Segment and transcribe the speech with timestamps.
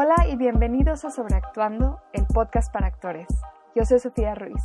[0.00, 3.26] Hola y bienvenidos a Sobreactuando, el podcast para actores.
[3.74, 4.62] Yo soy Sofía Ruiz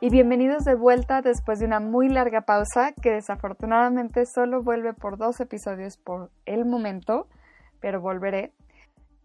[0.00, 5.18] y bienvenidos de vuelta después de una muy larga pausa que desafortunadamente solo vuelve por
[5.18, 7.26] dos episodios por el momento,
[7.80, 8.52] pero volveré.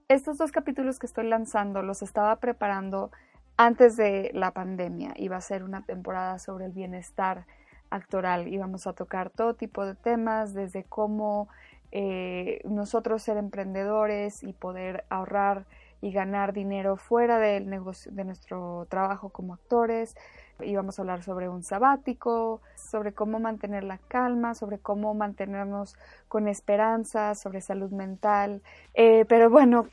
[0.07, 3.11] Estos dos capítulos que estoy lanzando los estaba preparando
[3.55, 5.13] antes de la pandemia.
[5.17, 7.45] Iba a ser una temporada sobre el bienestar
[7.91, 8.47] actoral.
[8.47, 11.47] Íbamos a tocar todo tipo de temas, desde cómo
[11.95, 15.67] eh, nosotros ser emprendedores y poder ahorrar
[16.01, 20.15] y ganar dinero fuera del negocio, de nuestro trabajo como actores.
[20.59, 25.95] Íbamos a hablar sobre un sabático, sobre cómo mantener la calma, sobre cómo mantenernos
[26.27, 28.63] con esperanza, sobre salud mental.
[28.95, 29.87] Eh, pero bueno,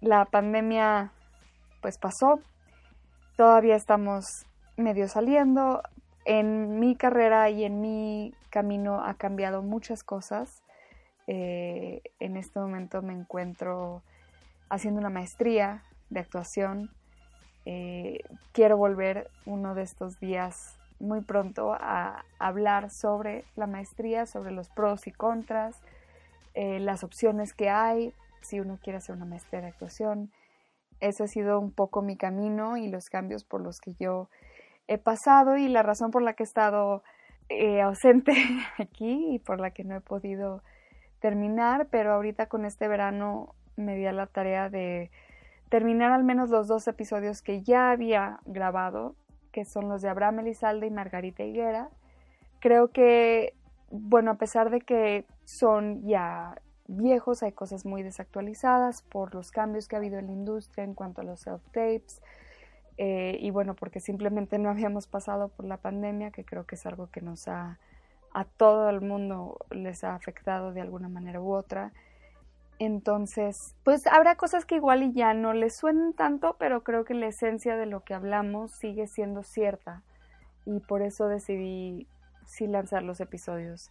[0.00, 1.10] la pandemia
[1.82, 2.38] pues pasó.
[3.36, 4.46] Todavía estamos
[4.76, 5.82] medio saliendo.
[6.24, 10.62] En mi carrera y en mi camino ha cambiado muchas cosas.
[11.32, 14.02] Eh, en este momento me encuentro
[14.68, 16.90] haciendo una maestría de actuación.
[17.66, 18.18] Eh,
[18.50, 24.70] quiero volver uno de estos días muy pronto a hablar sobre la maestría, sobre los
[24.70, 25.80] pros y contras,
[26.54, 28.12] eh, las opciones que hay
[28.42, 30.32] si uno quiere hacer una maestría de actuación.
[30.98, 34.28] Ese ha sido un poco mi camino y los cambios por los que yo
[34.88, 37.04] he pasado y la razón por la que he estado
[37.84, 38.32] ausente
[38.78, 40.64] aquí y por la que no he podido
[41.20, 45.10] terminar, pero ahorita con este verano me di a la tarea de
[45.68, 49.14] terminar al menos los dos episodios que ya había grabado,
[49.52, 51.90] que son los de Abraham Elizalde y Margarita Higuera.
[52.58, 53.54] Creo que,
[53.90, 59.86] bueno, a pesar de que son ya viejos, hay cosas muy desactualizadas por los cambios
[59.86, 62.20] que ha habido en la industria en cuanto a los self-tapes.
[62.98, 66.84] Eh, y bueno, porque simplemente no habíamos pasado por la pandemia, que creo que es
[66.84, 67.78] algo que nos ha
[68.32, 71.92] a todo el mundo les ha afectado de alguna manera u otra.
[72.78, 77.14] Entonces, pues habrá cosas que igual y ya no les suenen tanto, pero creo que
[77.14, 80.02] la esencia de lo que hablamos sigue siendo cierta
[80.64, 82.06] y por eso decidí
[82.46, 83.90] sí lanzar los episodios.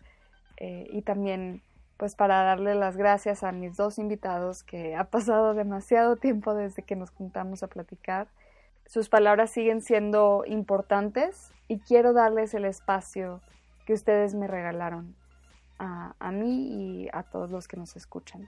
[0.57, 1.61] Eh, y también,
[1.97, 6.83] pues para darle las gracias a mis dos invitados, que ha pasado demasiado tiempo desde
[6.83, 8.27] que nos juntamos a platicar.
[8.85, 13.41] Sus palabras siguen siendo importantes y quiero darles el espacio
[13.89, 15.15] que ustedes me regalaron
[15.79, 18.47] a, mí y a todos los que nos escuchan.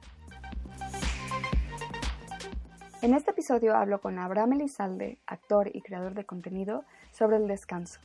[3.01, 7.99] En este episodio hablo con Abraham Elizalde, actor y creador de contenido, sobre el descanso.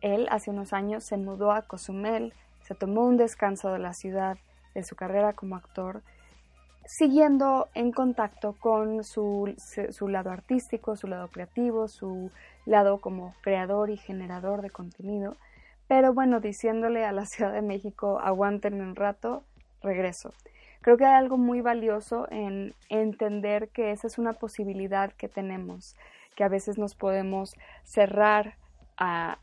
[0.00, 4.38] Él hace unos años se mudó a Cozumel, se tomó un descanso de la ciudad,
[4.72, 6.04] de su carrera como actor,
[6.86, 9.52] siguiendo en contacto con su,
[9.90, 12.30] su, lado artístico, su lado creativo, su
[12.64, 15.36] lado como creador y generador de contenido,
[15.90, 19.42] pero bueno, diciéndole a la Ciudad de México, aguanten un rato,
[19.82, 20.32] regreso.
[20.82, 25.96] Creo que hay algo muy valioso en entender que esa es una posibilidad que tenemos,
[26.36, 28.54] que a veces nos podemos cerrar
[28.98, 29.40] a,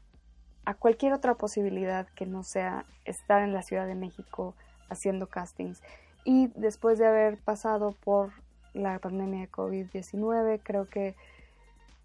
[0.64, 4.56] a cualquier otra posibilidad que no sea estar en la Ciudad de México
[4.90, 5.84] haciendo castings.
[6.24, 8.32] Y después de haber pasado por
[8.74, 11.14] la pandemia de COVID-19, creo que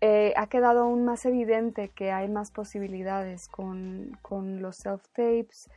[0.04, 4.18] eh, ha quedado aún más evidente que hay más posibilidades con,
[4.60, 5.70] los self-tapes.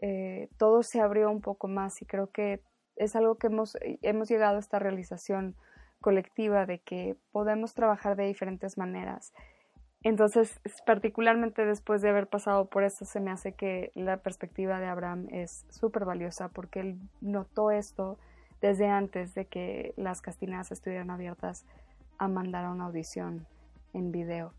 [0.00, 2.60] Eh, todo se abrió un poco más y creo que
[2.94, 5.56] es algo que hemos, hemos llegado a esta realización
[6.00, 9.32] colectiva de que podemos trabajar de diferentes maneras.
[10.04, 14.86] Entonces, particularmente después de haber pasado por esto, se me hace que la perspectiva de
[14.86, 18.20] Abraham es súper valiosa porque él notó esto
[18.60, 21.66] desde antes de que las castinas estuvieran abiertas
[22.18, 23.48] a mandar a una audición
[23.94, 24.52] en video.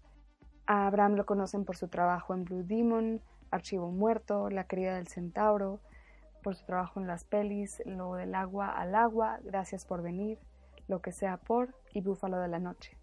[0.66, 5.08] A Abraham lo conocen por su trabajo en Blue Demon, Archivo Muerto, La querida del
[5.08, 5.80] Centauro,
[6.42, 10.40] por su trabajo en las pelis Lo del agua al agua, Gracias por venir,
[10.88, 12.98] Lo que sea por y Búfalo de la noche.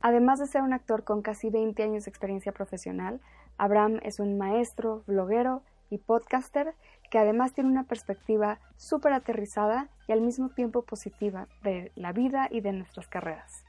[0.00, 3.20] Además de ser un actor con casi 20 años de experiencia profesional,
[3.56, 6.74] Abraham es un maestro, bloguero y podcaster
[7.10, 12.48] que además tiene una perspectiva súper aterrizada y al mismo tiempo positiva de la vida
[12.50, 13.64] y de nuestras carreras.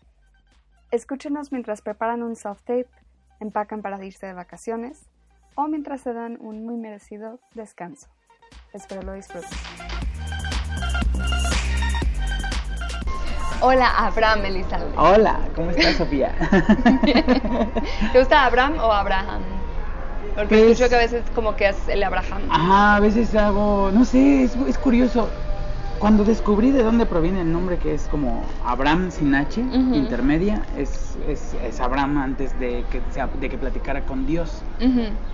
[0.95, 2.87] Escúchenos mientras preparan un soft tape,
[3.41, 5.09] empacan para irse de vacaciones
[5.55, 8.07] o mientras se dan un muy merecido descanso.
[8.71, 9.49] Espero lo disfruten.
[13.59, 14.95] Hola, Abraham Elizalde.
[14.95, 16.33] Hola, ¿cómo estás, Sofía?
[18.13, 19.41] ¿Te gusta Abraham o Abraham?
[20.33, 22.47] Porque pues, escucho que a veces como que es el Abraham.
[22.49, 25.29] Ah, a veces hago, no sé, es, es curioso.
[25.99, 31.17] Cuando descubrí de dónde proviene el nombre que es como Abraham sin H, intermedia, es,
[31.27, 33.01] es, es Abraham antes de que,
[33.39, 34.61] de que platicara con Dios.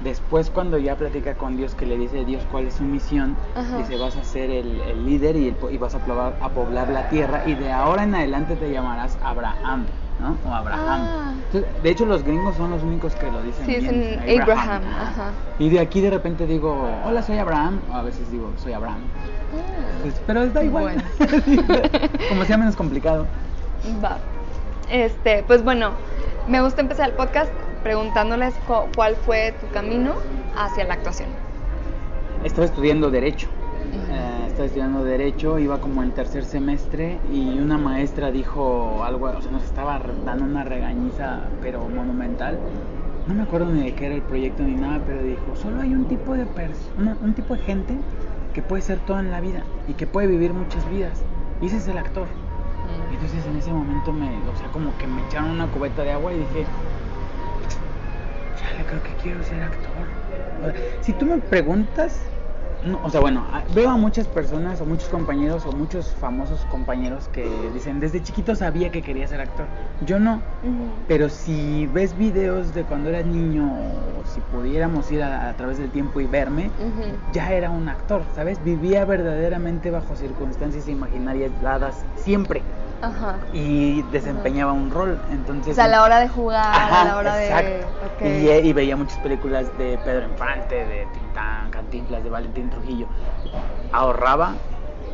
[0.03, 3.35] Después cuando ya platica con Dios, que le dice a Dios cuál es su misión,
[3.77, 6.89] dice vas a ser el, el líder y, el y vas a poblar, a poblar
[6.89, 9.85] la tierra y de ahora en adelante te llamarás Abraham,
[10.19, 10.37] ¿no?
[10.49, 11.01] O Abraham.
[11.03, 11.33] Ah.
[11.47, 14.41] Entonces, de hecho los gringos son los únicos que lo dicen Sí, bien.
[14.41, 15.31] Abraham, ajá.
[15.59, 19.01] Y de aquí de repente digo, hola soy Abraham, o a veces digo, soy Abraham.
[20.01, 21.03] Pues, pero da igual.
[22.29, 23.27] Como sea menos complicado.
[24.03, 24.17] Va.
[24.89, 25.91] Este, pues bueno,
[26.47, 27.51] me gusta empezar el podcast
[27.83, 30.13] preguntándoles cu- cuál fue tu camino
[30.57, 31.29] hacia la actuación.
[32.43, 33.47] Estaba estudiando Derecho.
[34.09, 39.41] Eh, estaba estudiando Derecho, iba como en tercer semestre y una maestra dijo algo, o
[39.41, 42.57] sea, nos estaba dando una regañiza, pero monumental.
[43.27, 45.93] No me acuerdo ni de qué era el proyecto ni nada, pero dijo, solo hay
[45.93, 47.97] un tipo de persona, un tipo de gente
[48.53, 51.23] que puede ser todo en la vida y que puede vivir muchas vidas.
[51.61, 52.27] Y ese es el actor.
[53.09, 56.11] Y entonces en ese momento me, o sea, como que me echaron una cubeta de
[56.11, 56.65] agua y dije,
[58.59, 59.91] chale, creo que quiero ser actor.
[60.61, 62.21] O sea, si tú me preguntas,
[62.85, 63.43] no, o sea, bueno,
[63.75, 68.55] veo a muchas personas o muchos compañeros o muchos famosos compañeros que dicen, desde chiquito
[68.55, 69.65] sabía que quería ser actor.
[70.05, 70.41] Yo no.
[71.07, 75.77] Pero si ves videos de cuando eras niño o si pudiéramos ir a, a través
[75.77, 76.71] del tiempo y verme,
[77.33, 78.63] ya era un actor, ¿sabes?
[78.63, 82.61] Vivía verdaderamente bajo circunstancias imaginarias dadas siempre
[83.01, 83.35] Ajá.
[83.53, 85.19] y desempeñaba un rol.
[85.31, 87.69] Entonces, O sea, a la hora de jugar, a Ajá, la hora exacto.
[87.69, 87.83] de...
[87.83, 88.41] ok.
[88.43, 93.07] Y, eh, y veía muchas películas de Pedro Infante, de Tintán, Cantinflas, de Valentín Trujillo.
[93.91, 94.53] Ahorraba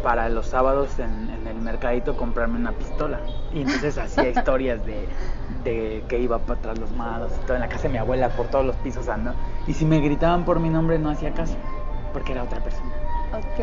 [0.04, 3.20] para los sábados en, en el mercadito comprarme una pistola.
[3.54, 5.08] Y entonces hacía historias de,
[5.64, 8.30] de que iba para atrás los malos y todo en la casa de mi abuela
[8.30, 9.34] por todos los pisos ando.
[9.66, 11.56] Y si me gritaban por mi nombre no hacía caso,
[12.14, 12.92] porque era otra persona.
[13.34, 13.60] Ok.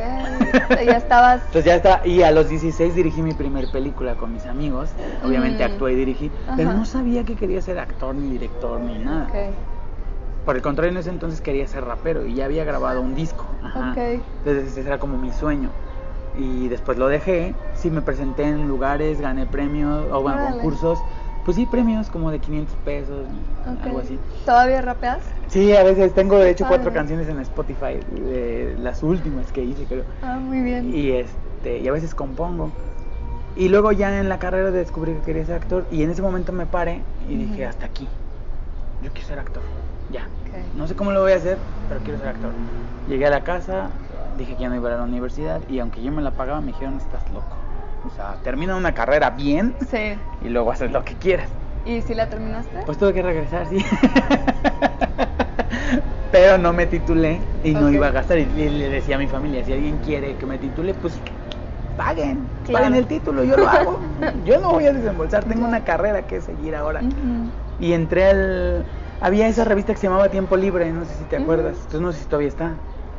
[0.86, 1.42] ya estabas...
[1.46, 4.90] Entonces ya está, y a los 16 dirigí mi primer película con mis amigos,
[5.24, 5.72] obviamente Mm.
[5.72, 9.26] actué y dirigí, pero no sabía que quería ser actor, ni director, ni nada.
[9.28, 9.54] Ok.
[10.44, 13.46] Por el contrario, en ese entonces quería ser rapero y ya había grabado un disco.
[13.62, 13.92] Ajá.
[13.92, 13.96] Ok.
[14.44, 15.70] Entonces ese era como mi sueño.
[16.36, 20.98] Y después lo dejé, sí me presenté en lugares, gané premios, o bueno, concursos,
[21.44, 23.26] pues sí, premios como de 500 pesos,
[23.82, 24.18] algo así.
[24.46, 25.20] ¿Todavía rapeas?
[25.48, 29.84] Sí, a veces tengo de hecho cuatro canciones en Spotify, de las últimas que hice
[29.84, 30.04] creo.
[30.22, 30.94] Ah, muy bien.
[30.94, 32.70] Y este, y a veces compongo.
[33.56, 36.52] Y luego ya en la carrera descubrí que quería ser actor y en ese momento
[36.52, 38.08] me paré y dije, hasta aquí.
[39.02, 39.62] Yo quiero ser actor.
[40.10, 40.26] Ya.
[40.76, 41.58] No sé cómo lo voy a hacer,
[41.88, 42.50] pero quiero ser actor.
[43.06, 43.90] Llegué a la casa,
[44.38, 46.30] dije que ya no iba a ir a la universidad y aunque yo me la
[46.30, 47.63] pagaba me dijeron, estás loco.
[48.06, 50.14] O sea, termina una carrera bien Sí.
[50.42, 51.48] y luego haces lo que quieras.
[51.84, 52.82] ¿Y si la terminaste?
[52.86, 53.78] Pues tuve que regresar, sí.
[56.32, 58.38] Pero no me titulé y no iba a gastar.
[58.38, 61.14] Y, le decía a mi familia, si alguien quiere que me titule, pues
[61.96, 62.46] paguen.
[62.64, 62.84] Claro.
[62.84, 64.00] Paguen el título, yo lo hago.
[64.44, 67.02] yo no voy a desembolsar, tengo una carrera que seguir ahora.
[67.78, 68.84] Y entré al...
[69.20, 71.76] Había esa revista que se llamaba Tiempo Libre, no sé si te acuerdas.
[71.76, 72.72] Entonces no sé si todavía está.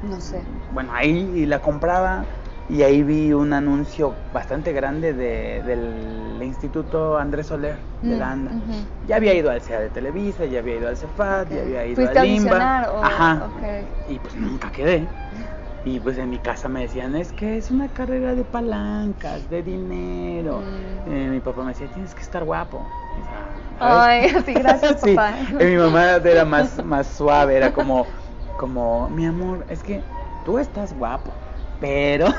[0.04, 0.42] No sé.
[0.74, 2.26] Bueno, ahí y la compraba
[2.70, 8.32] y ahí vi un anuncio bastante grande de, del Instituto Andrés Soler de Mm, la
[8.32, 8.52] ANDA.
[9.08, 11.96] Ya había ido al CEA de Televisa, ya había ido al Cefat, ya había ido
[11.96, 12.50] ¿Fuiste al a Limba.
[12.52, 13.48] audicionar o- Ajá.
[14.10, 15.08] Y pues nunca quedé.
[15.86, 19.62] Y pues en mi casa me decían, es que es una carrera de palancas, de
[19.62, 20.62] dinero.
[21.08, 21.12] Mm.
[21.12, 22.82] Eh, mi papá me decía, tienes que estar guapo.
[23.80, 25.14] Ay, sí, gracias, Sí.
[25.16, 25.34] papá.
[25.60, 28.08] Y mi mamá era más, más suave, era como,
[28.58, 30.02] como, mi amor, es que
[30.46, 31.32] tú estás guapo,
[31.86, 32.30] pero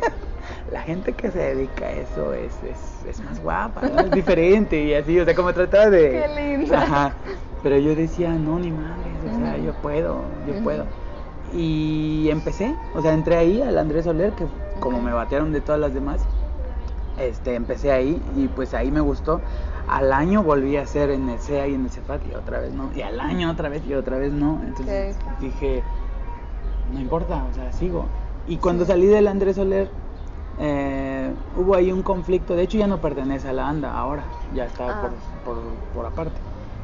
[0.72, 4.00] la gente que se dedica a eso es, es, es más guapa, ¿no?
[4.00, 6.10] es diferente y así, o sea, como trataba de...
[6.12, 6.82] Qué linda.
[6.82, 7.12] Ajá.
[7.62, 10.86] Pero yo decía, no, ni madre, o sea, yo puedo, yo puedo.
[11.52, 14.46] Y empecé, o sea, entré ahí al Andrés Soler, que
[14.80, 16.22] como me batearon de todas las demás,
[17.18, 19.42] este, empecé ahí y pues ahí me gustó.
[19.88, 22.72] Al año volví a hacer en el CEA y en el CEFAT y otra vez
[22.72, 22.90] no.
[22.94, 24.58] Y al año otra vez y otra vez no.
[24.64, 25.82] Entonces dije,
[26.94, 28.06] no importa, o sea, sigo.
[28.46, 29.88] Y cuando salí del Andrés Soler,
[30.58, 32.54] eh, hubo ahí un conflicto.
[32.56, 35.00] De hecho, ya no pertenece a la ANDA ahora, ya está Ah.
[35.44, 35.62] por, por,
[35.94, 36.40] por aparte.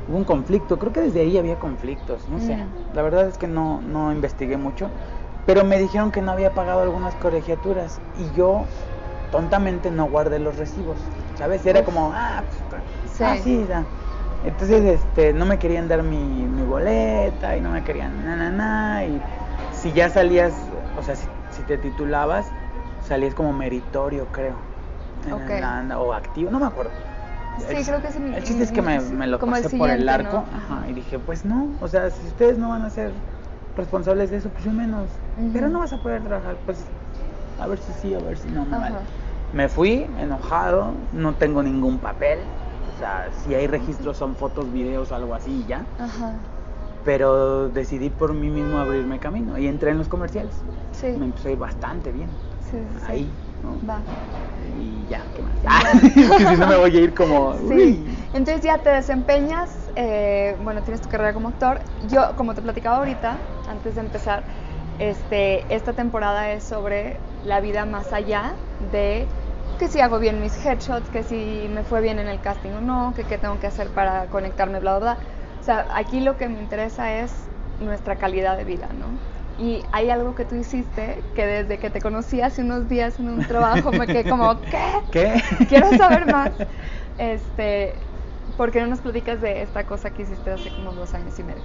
[0.09, 2.57] Hubo un conflicto, creo que desde ahí había conflictos, no sé.
[2.57, 2.95] Mm.
[2.95, 4.89] La verdad es que no, no investigué mucho.
[5.47, 8.65] Pero me dijeron que no había pagado algunas colegiaturas y yo
[9.33, 10.97] tontamente no guardé los recibos,
[11.37, 11.65] ¿sabes?
[11.67, 11.87] Era Uf.
[11.87, 12.83] como, ah, pues,
[13.13, 13.25] Sí.
[13.25, 13.85] ah, sí, ya.
[14.45, 18.51] Entonces, este, no me querían dar mi, mi boleta y no me querían na, na,
[18.51, 19.05] na.
[19.05, 19.21] Y
[19.73, 20.53] si ya salías,
[20.99, 21.27] o sea, si
[21.67, 22.51] te titulabas,
[23.07, 24.57] salías como meritorio, creo.
[25.27, 26.93] en o activo, no me acuerdo.
[27.59, 29.71] Sí, El- creo que es el- El chiste es que me, me lo el pasé
[29.77, 30.57] por el arco ¿no?
[30.57, 33.13] ajá, y dije, pues no, o sea, si ustedes no van a ser
[33.77, 35.11] responsables de eso, pues yo menos.
[35.53, 36.85] Pero no vas a poder trabajar, pues
[37.59, 38.79] a ver si sí, a ver si no Ajá.
[38.79, 38.97] vale.
[39.53, 42.41] Me fui enojado, no tengo ningún papel.
[42.95, 45.87] O sea, si hay registros son fotos, videos, algo así y ya.
[45.99, 46.35] Ajá.
[47.07, 50.53] Pero decidí por mí mismo abrirme camino y entré en los comerciales.
[50.93, 51.07] Sí.
[51.17, 52.29] Me ir bastante bien.
[52.69, 52.79] Sí.
[53.07, 53.31] Ahí,
[53.63, 53.79] ¿no?
[53.89, 54.03] Va.
[54.77, 55.53] Y ya, ¿qué más?
[55.69, 55.83] Ah,
[56.37, 57.55] que si no me voy a ir como...
[57.55, 57.63] Sí.
[57.75, 58.17] uy.
[58.33, 61.79] Entonces ya te desempeñas, eh, bueno, tienes tu carrera como actor.
[62.09, 64.45] Yo, como te platicaba ahorita, antes de empezar,
[64.99, 68.55] este, esta temporada es sobre la vida más allá
[68.93, 69.29] de
[69.79, 72.81] que si hago bien mis headshots, que si me fue bien en el casting o
[72.81, 75.36] no, que qué tengo que hacer para conectarme, bla, bla, bla.
[75.67, 77.33] Sea, aquí lo que me interesa es
[77.81, 79.07] nuestra calidad de vida, ¿no?
[79.59, 83.31] Y hay algo que tú hiciste que desde que te conocí hace unos días en
[83.31, 85.03] un trabajo me quedé como, ¿qué?
[85.11, 85.67] ¿Qué?
[85.69, 86.53] quiero saber más.
[87.19, 87.95] Este,
[88.57, 91.43] ¿por qué no nos platicas de esta cosa que hiciste hace como dos años y
[91.43, 91.63] medio?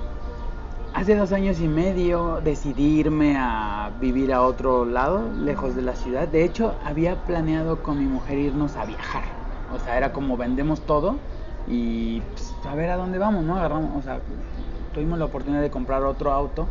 [0.96, 5.96] Hace dos años y medio decidí irme a vivir a otro lado, lejos de la
[5.96, 6.27] ciudad.
[6.27, 9.25] De hecho, había planeado con mi mujer irnos a viajar.
[9.75, 11.20] O sea, era como vendemos todo
[11.67, 13.58] y pues, a ver a dónde vamos, ¿no?
[13.58, 14.20] Agarramos, o sea,
[14.94, 16.68] tuvimos la oportunidad de comprar otro auto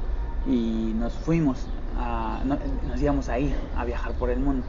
[0.47, 1.67] y nos fuimos,
[1.99, 4.63] a, no- nos íbamos a ir a viajar por el mundo.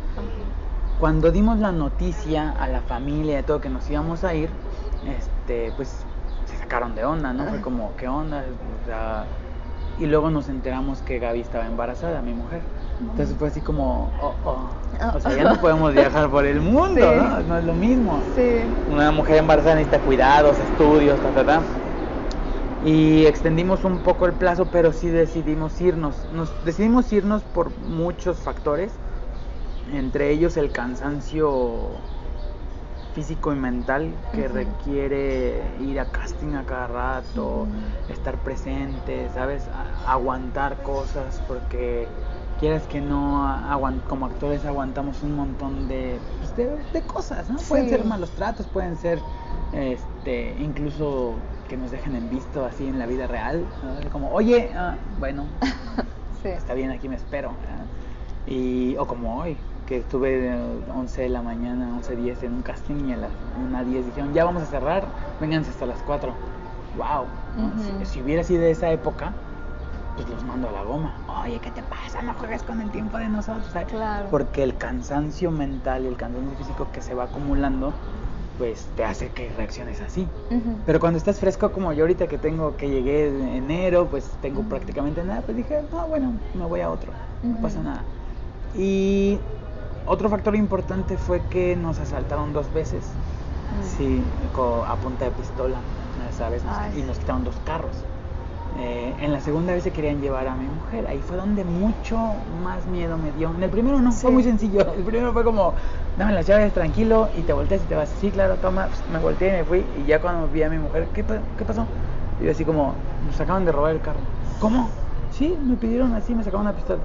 [1.00, 4.50] Cuando dimos la noticia a la familia de todo que nos íbamos a ir,
[5.08, 6.06] este, pues
[6.46, 7.48] se sacaron de onda, ¿no?
[7.48, 8.44] Fue como, ¿qué onda?
[8.84, 9.26] O sea,
[9.98, 12.62] y luego nos enteramos que Gaby estaba embarazada, mi mujer.
[13.00, 14.70] Entonces fue así como, oh, oh.
[15.16, 17.18] O sea, ya no podemos viajar por el mundo, Sí.
[17.18, 17.40] ¿no?
[17.42, 18.24] No es lo mismo.
[18.36, 18.72] Sí.
[18.88, 21.64] Una mujer embarazada necesita cuidados, estudios, ta, ta, ta.
[22.84, 26.16] Y extendimos un poco el plazo, pero sí decidimos irnos.
[26.34, 28.94] Nos decidimos irnos por muchos factores,
[29.94, 31.90] entre ellos el cansancio
[33.14, 37.68] físico y mental que requiere ir a casting a cada rato,
[38.10, 39.64] estar presente, ¿sabes?
[39.68, 42.08] A- aguantar cosas, porque
[42.62, 47.58] quieras que no, aguan- como actores aguantamos un montón de, pues, de, de cosas, ¿no?
[47.68, 49.20] Pueden ser malos tratos, pueden ser
[49.74, 51.36] este, incluso
[51.68, 54.10] que nos dejen en visto así en la vida real, ¿no?
[54.12, 55.46] como, oye, ah, bueno,
[56.44, 56.50] Sí.
[56.50, 57.52] está bien, aquí me espero.
[58.48, 60.54] Y, o como hoy, que estuve de
[60.96, 63.32] 11 de la mañana, 11.10 en un casting y a las
[63.72, 65.06] 1.10 dijeron, ya vamos a cerrar,
[65.40, 66.34] vénganse hasta las 4.
[66.98, 67.26] ¡Wow!
[68.06, 69.34] si, si hubiera sido de esa época,
[70.16, 71.14] pues los mando a la goma.
[71.44, 72.22] Oye, ¿qué te pasa?
[72.22, 73.74] No juegues con el tiempo de nosotros.
[73.88, 74.30] Claro.
[74.30, 77.94] Porque el cansancio mental y el cansancio físico que se va acumulando,
[78.58, 80.28] pues te hace que reacciones así.
[80.86, 84.60] Pero cuando estás fresco como yo ahorita que tengo que llegué en enero, pues tengo
[84.62, 84.70] Ujú.
[84.70, 87.14] prácticamente nada, pues dije, no, bueno, me voy a otro,
[87.44, 88.04] no pasa nada.
[88.74, 89.40] Y
[90.06, 93.18] otro factor importante fue que nos asaltaron dos veces,
[93.82, 94.24] sí,
[94.86, 95.82] a punta de pistola,
[96.32, 96.64] ¿sabes?
[96.64, 97.96] Nos- y nos quitaron dos carros.
[98.78, 102.18] Eh, en la segunda vez se querían llevar a mi mujer, ahí fue donde mucho
[102.62, 103.52] más miedo me dio.
[103.52, 104.80] En el primero no, fue muy sencillo.
[104.94, 105.76] El primero fue como,
[106.16, 108.10] dame las llaves tranquilo y te volteas y te vas.
[108.10, 108.88] Sí, claro, toma.
[108.88, 109.86] Pues, me volteé y me fui.
[109.98, 111.26] Y ya cuando vi a mi mujer, ¿qué,
[111.58, 111.86] qué pasó?
[112.40, 114.22] Y yo así como, nos acaban de robar el carro.
[114.60, 114.90] ¿Cómo?
[115.32, 117.02] Sí, me pidieron así, me sacaron una pistola.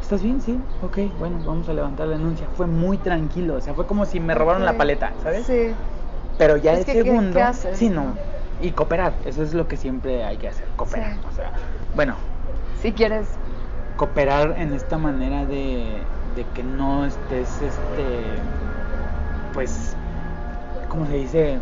[0.00, 0.40] ¿Estás bien?
[0.40, 0.58] Sí.
[0.82, 2.48] Ok, bueno, vamos a levantar la denuncia.
[2.56, 5.46] Fue muy tranquilo, o sea, fue como si me robaron la paleta, ¿sabes?
[5.46, 5.74] Sí.
[6.36, 8.16] Pero ya Es el que, ¿qué- segundo, qué haces, sí, no?
[8.62, 11.14] Y cooperar, eso es lo que siempre hay que hacer, cooperar.
[11.14, 11.20] Sí.
[11.30, 11.50] O sea,
[11.94, 12.14] bueno,
[12.80, 13.26] Si quieres.
[13.96, 16.02] cooperar en esta manera de,
[16.36, 18.22] de que no estés, este,
[19.52, 19.94] pues,
[20.88, 21.58] ¿cómo se dice?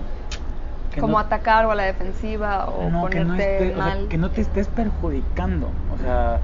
[0.92, 3.76] Que como no- atacar o a la defensiva o no, que no, ponerte esté- o
[3.76, 4.08] sea, mal.
[4.08, 5.70] que no te estés perjudicando.
[5.94, 6.40] O sea,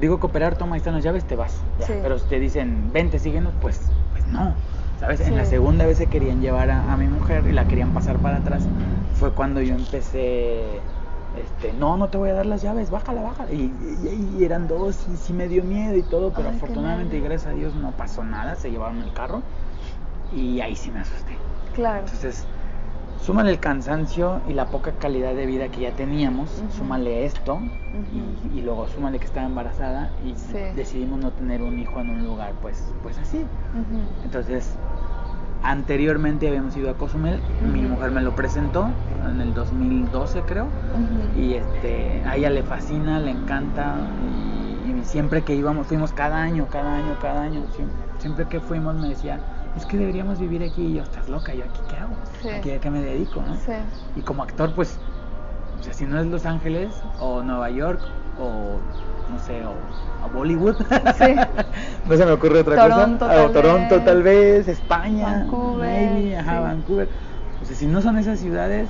[0.00, 1.62] digo cooperar, toma, ahí están las llaves, te vas.
[1.80, 1.86] ya.
[1.86, 1.94] Sí.
[2.02, 3.80] Pero si te dicen, vente, síguenos, pues,
[4.12, 4.54] pues no.
[4.96, 5.20] ¿Sabes?
[5.20, 8.20] En la segunda vez se querían llevar a, a mi mujer y la querían pasar
[8.20, 8.70] para atrás.
[9.10, 10.90] Fue cuando yo empecé,
[11.32, 13.52] este, no, no te voy a dar las llaves, bájala, bájala.
[13.52, 17.16] Y, y- y eran dos y sí me dio miedo y todo, pero Ay, afortunadamente
[17.18, 19.44] y gracias a Dios no pasó nada, se llevaron el carro
[20.30, 21.38] y ahí sí me asusté.
[21.72, 22.06] Claro.
[22.06, 22.48] Entonces,
[23.26, 27.58] súmale el cansancio y la poca calidad de vida que ya teníamos, súmale esto
[28.54, 30.58] y, y luego súmale que estaba embarazada y Sí.
[30.76, 33.44] decidimos no tener un hijo en un lugar pues, pues así.
[34.24, 34.76] Entonces,
[35.62, 37.40] anteriormente habíamos ido a Cozumel,
[37.72, 38.88] mi mujer me lo presentó
[39.28, 40.68] en el 2012 creo
[41.36, 43.96] y este, a ella le fascina, le encanta
[44.86, 48.60] y, y siempre que íbamos, fuimos cada año, cada año, cada año, siempre, siempre que
[48.60, 49.40] fuimos me decía,
[49.76, 52.48] es que deberíamos vivir aquí y yo, estás loca, yo aquí qué hago, Sí.
[52.48, 53.54] aquí a qué me dedico, ¿no?
[53.56, 53.72] Sí.
[54.16, 54.98] Y como actor pues,
[55.78, 56.88] o sea, si no es Los Ángeles
[57.20, 58.00] o Nueva York
[58.38, 58.78] o
[59.32, 59.70] no sé, o,
[60.24, 60.76] o Bollywood,
[61.18, 61.34] Sí.
[62.08, 64.04] no se me ocurre otra Toronto, cosa, o tal Toronto vez.
[64.04, 66.60] tal vez, España, Vancouver, maybe, ajá.
[66.60, 67.08] Vancouver,
[67.60, 68.88] o sea, si no son esas ciudades,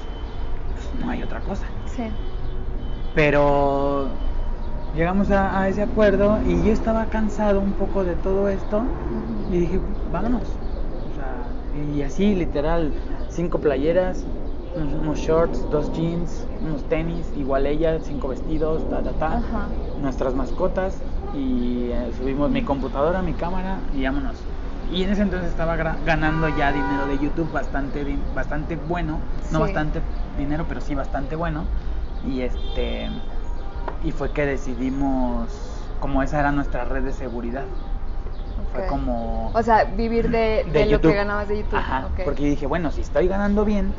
[0.74, 1.64] pues no hay otra cosa.
[1.86, 2.02] Sí.
[3.14, 4.08] Pero
[4.94, 8.82] llegamos a, a ese acuerdo y yo estaba cansado un poco de todo esto
[9.50, 9.80] y dije,
[10.12, 10.42] vámonos.
[11.94, 12.92] Y así, literal,
[13.28, 14.24] cinco playeras,
[14.74, 19.36] unos, unos shorts, dos jeans, unos tenis, igual ella, cinco vestidos, ta, ta, ta.
[19.38, 19.68] Ajá.
[20.00, 21.00] Nuestras mascotas
[21.34, 24.36] y eh, subimos mi computadora, mi cámara y vámonos.
[24.92, 28.04] Y en ese entonces estaba ganando ya dinero de YouTube bastante,
[28.34, 29.18] bastante bueno,
[29.50, 30.00] no bastante
[30.38, 31.64] dinero, pero sí bastante bueno.
[32.30, 33.08] Y este
[34.04, 35.48] y fue que decidimos,
[36.00, 37.64] como esa era nuestra red de seguridad,
[38.72, 41.78] fue como O sea, vivir de, de, de lo que ganabas de YouTube.
[41.78, 42.20] Ajá, ok.
[42.24, 43.92] porque dije, bueno, si estoy ganando bien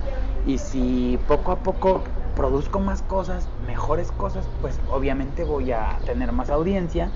[0.46, 2.04] y si poco a poco
[2.36, 7.10] produzco más cosas, mejores cosas, pues obviamente voy a tener más audiencia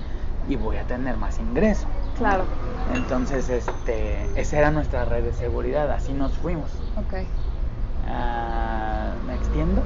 [0.48, 1.86] y voy a tener más ingreso.
[2.18, 2.44] Claro.
[2.94, 6.70] Entonces, este, esa era nuestra red de seguridad, así nos fuimos.
[6.96, 7.14] Ok.
[8.08, 9.80] Ah, ¿Me extiendo?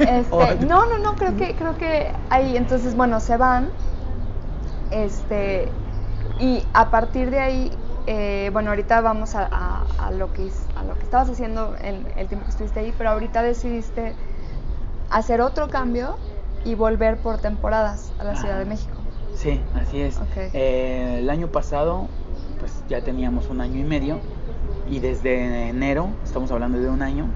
[0.00, 3.70] Este, no, no, no, creo que, creo que ahí, entonces, bueno, se van,
[4.90, 5.72] este,
[6.38, 10.84] y a partir de ahí, eh, bueno, ahorita vamos a, a- a lo que, a
[10.84, 14.16] lo que estabas haciendo en el tiempo que estuviste ahí, pero ahorita decidiste
[15.10, 16.18] hacer otro cambio
[16.64, 18.66] y volver por temporadas a la Ciudad de.
[18.66, 19.02] México.
[19.34, 20.16] Sí, así es.
[20.20, 20.36] Ok.
[20.54, 22.08] Eh, el año pasado,
[22.58, 24.20] pues ya teníamos un año y medio
[24.86, 27.26] y desde enero, estamos hablando de un año,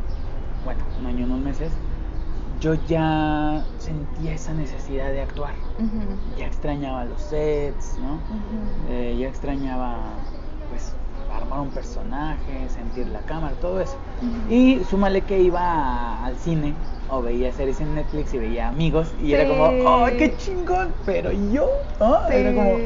[0.64, 1.72] bueno, un año y unos meses,
[2.60, 5.54] yo ya sentía esa necesidad de actuar.
[6.38, 8.18] Ya extrañaba los sets, ¿no?
[8.90, 9.90] Eh, ya extrañaba,
[10.70, 10.94] pues,
[11.30, 13.96] armar un personaje, sentir la cámara, todo eso.
[14.48, 16.74] Y súmale que iba a- al cine
[17.08, 19.66] o veía series en Netflix y veía amigos y era como,
[20.04, 20.94] ¡ay, qué chingón!
[21.04, 21.68] Pero yo,
[22.00, 22.28] ¿no?
[22.28, 22.78] Era como.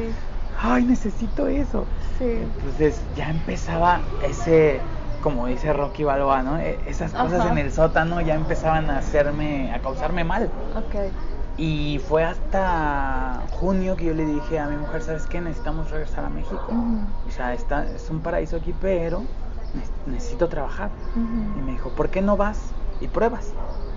[0.59, 1.87] ¡ay, necesito eso!
[2.19, 2.25] Sí.
[2.25, 4.81] Entonces ya empezaba ese,
[5.23, 6.59] como dice Rocky Balboa, ¿no?
[6.59, 7.53] E- Esas cosas Ajá.
[7.53, 10.51] en el sótano ya empezaban a hacerme, a causarme mal.
[10.77, 11.11] Ok.
[11.59, 15.41] Y fue hasta junio que yo le dije a mi mujer, ¿sabes qué?
[15.41, 16.61] Necesitamos regresar a México.
[16.69, 16.99] Ujú.
[17.29, 19.21] O sea, está, es un paraíso aquí, pero
[19.75, 20.91] ne- necesito trabajar.
[21.15, 21.59] Ujú.
[21.59, 23.53] Y me dijo, ¿por qué no vas y pruebas?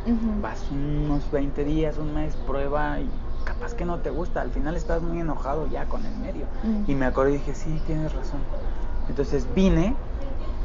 [0.05, 0.41] Ujú.
[0.41, 3.09] Vas unos 20 días, un mes, prueba y
[3.43, 4.39] capaz que no te gusta.
[4.41, 6.45] Al final estás muy enojado ya con el medio.
[6.88, 8.39] Y me acordé y dije, sí, tienes razón.
[9.09, 9.95] Entonces vine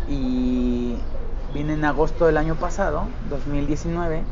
[0.04, 1.10] y
[1.46, 4.30] vine en agosto del año pasado, 2019,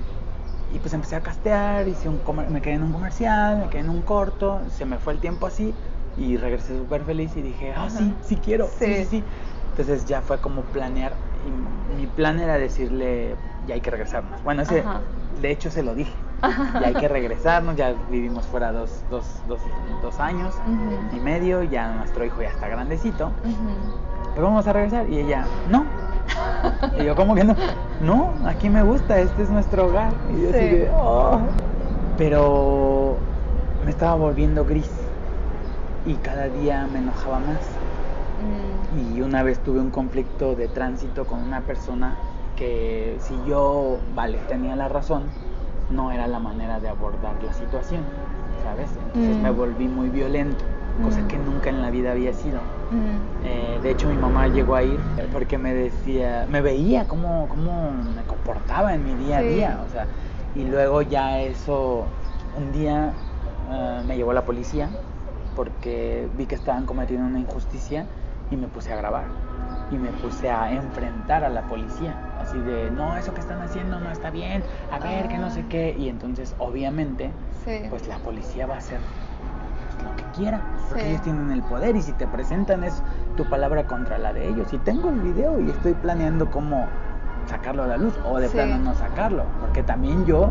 [0.67, 3.83] y pues empecé a castear, hice un comer- me quedé en un comercial, me quedé
[3.83, 5.79] en un corto, se me fue el tiempo así
[6.15, 8.95] y regresé súper feliz y dije, ah, sí, sí quiero, sí.
[8.97, 9.05] sí, Sí.
[9.07, 9.27] sí.
[9.69, 14.43] Entonces ya fue como planear, y mi plan era decirle, ya hay que regresarnos.
[14.43, 15.01] Bueno, ese, Ajá.
[15.41, 19.61] de hecho se lo dije, ya hay que regresarnos, ya vivimos fuera dos, dos, dos,
[20.03, 21.17] dos años Ujú.
[21.17, 24.33] y medio, ya nuestro hijo ya está grandecito, Ujú.
[24.35, 25.09] pero vamos a regresar.
[25.09, 25.85] Y ella, no.
[26.99, 27.55] Y yo, ¿cómo que no?
[28.01, 30.13] No, aquí me gusta, este es nuestro hogar.
[30.37, 30.65] Y yo así Sí.
[30.69, 31.39] de, "Oh".
[32.19, 33.17] Pero
[33.85, 34.91] me estaba volviendo gris
[36.07, 37.59] y cada día me enojaba más.
[38.43, 39.17] Mm.
[39.17, 42.17] Y una vez tuve un conflicto de tránsito con una persona
[42.63, 45.25] que si yo, vale, tenía la razón,
[45.91, 48.05] no era la manera de abordar la situación,
[48.63, 48.89] ¿sabes?
[48.97, 49.43] Entonces Mm.
[49.43, 50.65] me volví muy violento,
[51.03, 51.27] cosa Mm.
[51.27, 52.61] que nunca en la vida había sido.
[52.91, 53.45] Mm.
[53.45, 55.01] Eh, de hecho, mi mamá llegó a ir
[55.33, 59.49] porque me decía, me veía cómo, cómo me comportaba en mi día a Sí.
[59.49, 60.07] día, o sea,
[60.55, 62.07] y luego ya eso,
[62.57, 63.13] un día
[63.73, 64.89] eh, me llevó la policía
[65.57, 68.07] porque vi que estaban cometiendo una injusticia
[68.53, 69.25] y me puse a grabar
[69.91, 72.17] y me puse a enfrentar a la policía,
[72.53, 75.61] así de, no, eso que están haciendo no está bien, a ver, que no sé
[75.61, 75.69] Ah.
[75.71, 77.31] qué, y entonces obviamente
[77.65, 77.83] Sí.
[77.89, 79.01] pues la policía va a hacer
[79.97, 83.03] pues, lo que quiera, porque ellos tienen el poder y si te presentan es
[83.37, 84.71] tu palabra contra la de ellos.
[84.73, 86.87] Y tengo el video y estoy planeando cómo
[87.47, 88.55] sacarlo a la luz o de Sí.
[88.55, 90.51] plano no sacarlo, porque también yo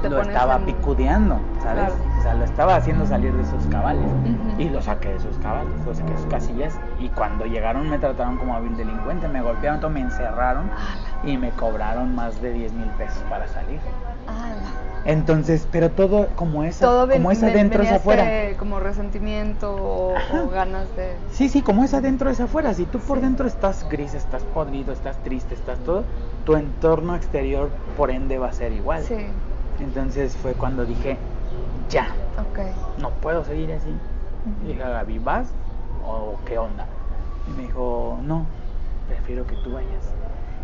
[0.00, 1.84] Pues lo estaba en- picudeando, ¿sabes?
[1.86, 1.94] Claro.
[2.26, 4.04] Sea, lo estaba haciendo salir de sus cabales
[4.58, 8.00] y lo saqué de sus cabales, lo saqué de sus casillas y cuando llegaron me
[8.00, 12.52] trataron como hábil delincuente, me golpearon, todo, me encerraron Ala, y me cobraron más de
[12.52, 13.78] 10 mil pesos para salir.
[14.26, 14.72] ala.
[15.04, 18.56] Entonces, pero todo como Todo ven- como es adentro es afuera.
[18.58, 21.14] como resentimiento o, ganas de...
[21.30, 22.74] Sí, sí, como es adentro es afuera.
[22.74, 23.24] Si tú por Sí.
[23.24, 26.02] dentro estás gris, estás podrido, estás triste, estás todo,
[26.44, 29.04] tu entorno exterior por ende va a ser igual.
[29.04, 29.14] Sí,
[29.78, 31.18] Entonces fue cuando dije,
[31.90, 32.58] ya, ok.
[32.98, 33.90] no puedo seguir así.
[34.64, 35.48] Y dije, Gaby, ¿vas
[36.06, 36.86] o qué onda?
[37.48, 38.46] Y me dijo, no,
[39.08, 40.14] prefiero que tú vayas.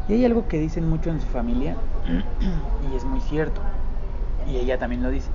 [0.09, 1.77] Y hay algo que dicen mucho en su familia,
[2.93, 3.61] y es muy cierto,
[4.47, 5.31] y ella también lo dice,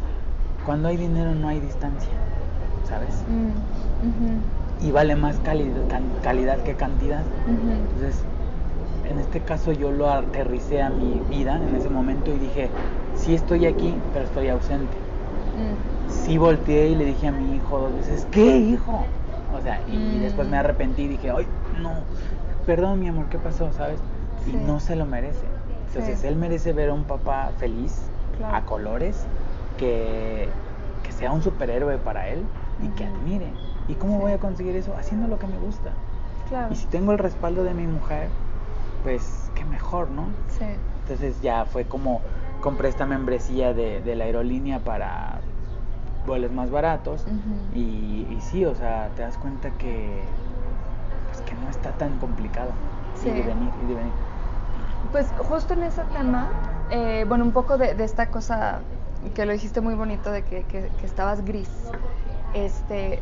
[0.66, 2.12] cuando hay dinero no hay distancia,
[2.88, 3.24] ¿sabes?
[3.30, 5.72] Mm, Y vale más calidad,
[6.22, 7.24] calidad que cantidad.
[7.48, 8.22] Entonces,
[9.10, 12.70] en este caso yo lo aterricé a mi vida en ese momento y dije,
[13.16, 15.07] sí estoy aquí, pero estoy ausente.
[15.58, 19.06] Mm, sí volteé y le dije a mi hijo dos veces, ¿qué hijo?
[19.54, 20.22] O sea, y Mm.
[20.22, 21.48] después me arrepentí y dije, ay,
[21.82, 22.04] no,
[22.66, 23.72] perdón mi amor, ¿qué pasó?
[23.72, 24.00] ¿Sabes?
[24.46, 24.58] Y Sí.
[24.58, 25.48] no se lo merece.
[25.88, 26.28] Entonces Sí.
[26.28, 28.56] él merece ver a un papá feliz, Claro.
[28.56, 29.26] a colores,
[29.78, 30.50] que,
[31.04, 32.46] que sea un superhéroe para él
[32.84, 33.16] y que Ujú.
[33.16, 33.52] admire.
[33.88, 34.22] ¿Y cómo Sí.
[34.22, 34.96] voy a conseguir eso?
[34.96, 35.94] Haciendo lo que me gusta.
[36.50, 36.72] Claro.
[36.72, 38.30] Y si tengo el respaldo de mi mujer,
[39.02, 40.30] pues qué mejor, ¿no?
[40.50, 40.66] Sí.
[41.02, 42.22] Entonces ya fue como
[42.62, 45.37] compré esta membresía de, de la aerolínea para
[46.28, 47.56] vuelos más baratos Ujú.
[47.74, 50.24] y, y sí, o sea, te das cuenta que
[51.28, 52.74] pues que no está tan complicado
[53.16, 53.30] Sí.
[53.30, 54.14] y venir y venir.
[55.12, 56.48] Pues justo en ese tema,
[56.92, 58.82] eh, bueno, un poco de, de esta cosa
[59.34, 61.70] que lo dijiste muy bonito de que, que- que estabas gris.
[62.54, 63.22] Este,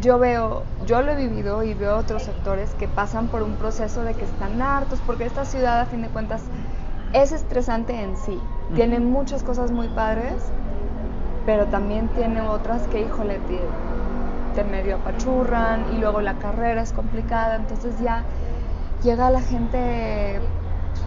[0.00, 4.02] yo veo, yo lo he vivido y veo otros sectores que pasan por un proceso
[4.02, 6.42] de que están hartos, porque esta ciudad a fin de cuentas
[7.12, 8.40] es estresante en sí.
[8.74, 9.08] Tiene Ujú.
[9.08, 10.34] muchas cosas muy padres,
[11.46, 13.60] pero también tiene otras que, híjole, te,
[14.54, 18.24] te medio apachurran y luego la carrera es complicada, entonces ya
[19.02, 20.40] llega la gente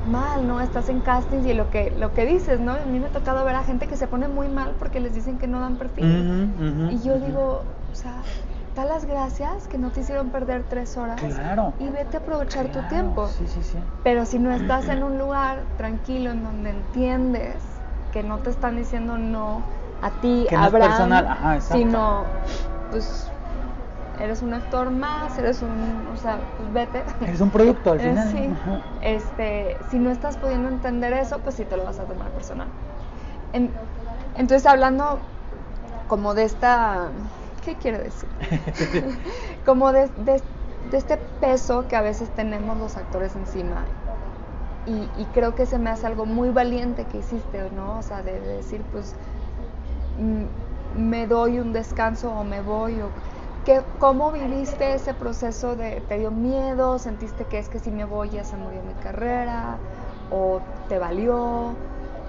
[0.08, 0.62] mal, ¿no?
[0.62, 2.72] Estás en castings y lo que, lo que dices, ¿no?
[2.72, 5.14] A mí me ha tocado ver a gente que se pone muy mal porque les
[5.14, 6.50] dicen que no dan perfil.
[6.90, 8.22] Y yo digo, o sea,
[8.76, 11.74] da las gracias que no te hicieron perder tres horas Claro.
[11.80, 13.28] y vete a aprovechar tu tiempo.
[13.28, 13.78] Sí, sí, sí.
[14.04, 17.58] Pero si no estás en un lugar tranquilo en donde entiendes
[18.14, 19.64] que no te están diciendo no
[20.02, 22.26] a ti, Que no es Abraham, personal, ajá, sino
[22.90, 23.32] pues
[24.20, 27.04] eres un actor más, eres un, o sea, pues vete.
[27.22, 28.30] Eres un producto al Eh, final.
[28.32, 28.46] sí.
[28.52, 28.80] Ajá.
[29.02, 32.68] Este, si no estás pudiendo entender eso, pues sí te lo vas a tomar personal.
[33.54, 33.72] En-
[34.36, 35.20] entonces, hablando
[36.08, 37.12] como de esta,
[37.64, 38.30] ¿qué quiere decir?
[39.66, 40.44] como de, de-
[40.92, 43.86] de este peso que a veces tenemos los actores encima.
[44.86, 48.00] Y, y creo que se me hace algo muy valiente que hiciste, ¿no?
[48.00, 49.14] O sea, de, de decir, pues,
[50.94, 53.02] me doy un descanso o me voy.
[53.02, 53.14] O,
[53.64, 57.00] ¿qué, ¿Cómo viviste ese proceso de, te dio miedo?
[57.00, 59.82] ¿Sentiste que es que si me voy ya se murió mi carrera?
[60.30, 61.80] ¿O te valió?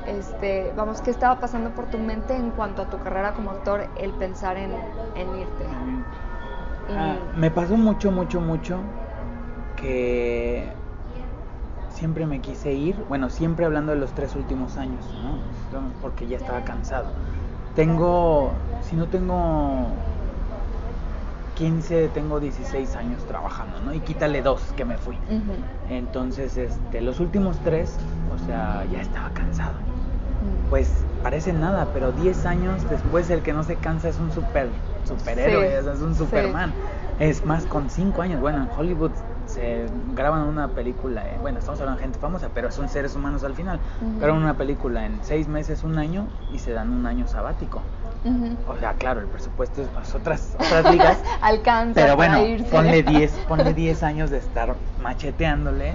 [0.04, 3.88] Este, vamos, ¿qué estaba pasando por tu mente en cuanto a tu carrera como actor,
[3.96, 4.72] el pensar en,
[5.14, 5.66] en irte?
[6.88, 8.82] Y- Ah, me pasó mucho, mucho, mucho
[9.76, 10.74] que
[11.88, 15.42] siempre me quise ir, bueno, siempre hablando de los tres últimos años, ¿no?
[16.00, 17.12] Porque ya estaba cansado.
[17.74, 18.52] Tengo,
[18.82, 19.86] si no tengo
[21.56, 23.94] 15, tengo 16 años trabajando, ¿no?
[23.94, 25.16] Y quítale dos que me fui.
[25.88, 27.96] Entonces, este, los últimos tres,
[28.34, 29.74] o sea, ya estaba cansado.
[30.68, 30.90] Pues
[31.22, 34.68] parece nada, pero 10 años después el que no se cansa es un super
[35.04, 36.20] superhéroe, Sí, es un sí.
[36.24, 36.72] Superman.
[37.18, 39.10] Es más, con 5 años, bueno, en Hollywood
[39.50, 43.44] se graban una película, eh, bueno, estamos hablando de gente famosa, pero son seres humanos
[43.44, 43.78] al final.
[44.20, 47.82] Graban una película en 6 meses, un año y se dan un año sabático.
[48.68, 51.18] O sea, claro, el presupuesto es otras, otras ligas.
[51.40, 52.70] Alcanza Pero para bueno, irse.
[52.70, 55.94] ponle 10, ponle 10 años de estar macheteándole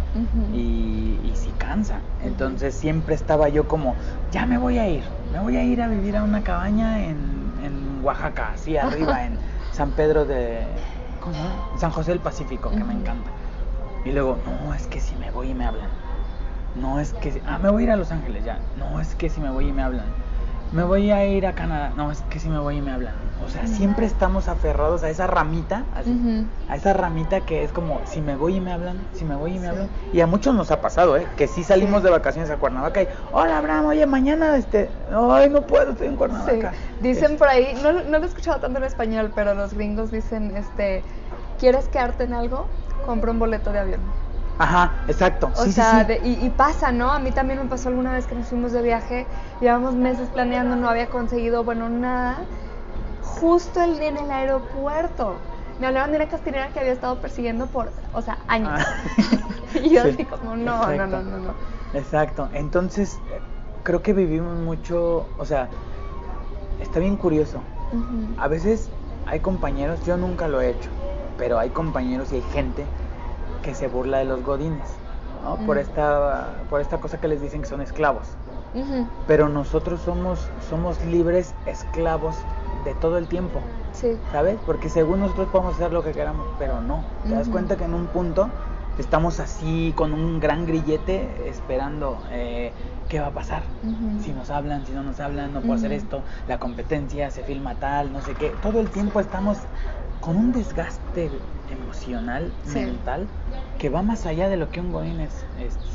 [0.53, 1.99] y, y sí cansa.
[2.23, 3.93] Entonces siempre estaba yo como,
[4.31, 7.15] ya me voy a ir, me voy a ir a vivir a una cabaña en,
[7.63, 9.37] en Oaxaca, así arriba, en
[9.71, 10.61] San Pedro de...
[11.21, 11.35] ¿Cómo?
[11.77, 13.29] San José del Pacífico, que me encanta.
[14.05, 15.89] Y luego, no, es que si me voy y me hablan.
[16.75, 17.31] No es que...
[17.31, 18.59] si- Ah, me voy a ir a Los Ángeles ya.
[18.77, 20.05] No, es que si me voy y me hablan.
[20.71, 21.93] Me voy a ir a Canadá.
[21.95, 23.13] No, es que si me voy y me hablan.
[23.45, 28.01] O sea, siempre estamos aferrados a esa ramita, así, a esa ramita que es como,
[28.05, 29.67] si me voy y me hablan, si me voy y me Sí.
[29.67, 29.89] hablan.
[30.13, 31.27] Y a muchos nos ha pasado, ¿eh?
[31.37, 32.05] Que sí salimos Sí.
[32.05, 34.89] de vacaciones a Cuernavaca y, hola, Abraham, oye, mañana, este,
[35.31, 36.71] ay, no puedo, estoy en Cuernavaca.
[36.71, 36.77] Sí.
[37.01, 40.55] Dicen por ahí, no, no lo he escuchado tanto en español, pero los gringos dicen,
[40.57, 41.03] este,
[41.59, 42.67] ¿quieres quedarte en algo?
[43.05, 44.01] Compra un boleto de avión.
[44.57, 45.51] Ajá, exacto.
[45.53, 46.05] O sí, sea, sí.
[46.05, 47.11] de- y, y pasa, ¿no?
[47.11, 49.27] A mí también me pasó alguna vez que nos fuimos de viaje,
[49.59, 52.45] llevamos meses planeando, no había conseguido, bueno, nada.
[53.21, 55.41] Justo el día en el aeropuerto.
[55.79, 58.71] Me hablaron de una castinera que había estado persiguiendo por, o sea, años.
[58.79, 58.85] Ah.
[59.75, 61.07] y yo Sí, así como, no, no, exacto.
[61.07, 61.53] no, no, no.
[61.93, 62.49] Exacto.
[62.53, 63.23] Entonces,
[63.83, 65.69] creo que vivimos mucho, o sea,
[66.77, 67.63] está bien curioso.
[68.37, 68.91] A veces
[69.25, 70.91] hay compañeros, yo nunca lo he hecho,
[71.37, 72.85] pero hay compañeros y hay gente
[73.63, 74.87] que se burla de los godines,
[75.43, 75.57] ¿no?
[75.65, 75.79] Por Mm.
[75.79, 78.27] esta por esta cosa que les dicen que son esclavos.
[79.27, 82.35] Pero nosotros somos somos libres esclavos
[82.83, 83.59] de todo el tiempo,
[83.93, 84.17] Sí.
[84.31, 84.57] ¿sabes?
[84.65, 87.03] Porque según nosotros podemos hacer lo que queramos, pero no.
[87.23, 88.49] Te das cuenta que en un punto
[88.97, 92.71] estamos así con un gran grillete esperando eh,
[93.09, 93.63] qué va a pasar.
[94.21, 97.75] Si nos hablan, si no nos hablan, no puedo hacer esto, la competencia se filma
[97.75, 98.49] tal, no sé qué.
[98.61, 99.57] Todo el tiempo estamos
[100.21, 101.29] con un desgaste
[101.69, 102.79] emocional, Sí.
[102.79, 103.27] mental,
[103.77, 105.45] que va más allá de lo que un Godín es,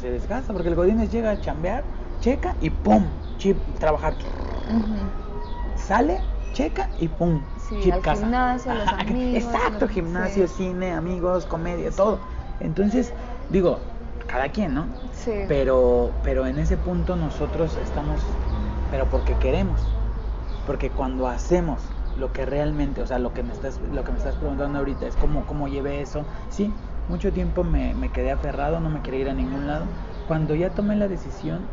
[0.00, 1.82] se desgasta, porque el Godín llega a chambear,
[2.20, 3.04] checa y ¡pum!
[3.38, 4.14] Chip, trabajar.
[5.76, 6.20] Sale,
[6.52, 8.20] checa y pum, Sí, chip al casa.
[8.20, 10.54] gimnasio, los amigos, Exacto, gimnasio, sí.
[10.54, 12.18] cine, amigos, comedia, todo.
[12.60, 13.14] Entonces,
[13.48, 13.88] digo,
[14.26, 14.96] cada quien, ¿no?
[15.12, 15.32] Sí.
[15.46, 18.38] Pero, pero en ese punto nosotros estamos,
[18.88, 19.88] pero porque queremos,
[20.64, 24.18] porque cuando hacemos lo que realmente, o sea, lo que me estás, lo que me
[24.18, 26.28] estás preguntando ahorita es cómo, cómo llevé eso.
[26.48, 29.92] Sí, mucho tiempo me, me quedé aferrado, no me quería ir a ningún lado.
[30.24, 31.72] Cuando ya tomé la decisión,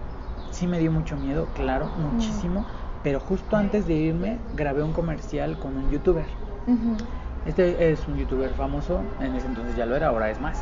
[0.49, 2.65] sí me dio mucho miedo, claro, muchísimo.
[3.01, 6.39] Pero justo antes de irme, grabé un comercial con un youtuber.
[6.67, 7.07] Ujú,
[7.47, 10.61] Este es un youtuber famoso, en ese entonces ya lo era, ahora es más.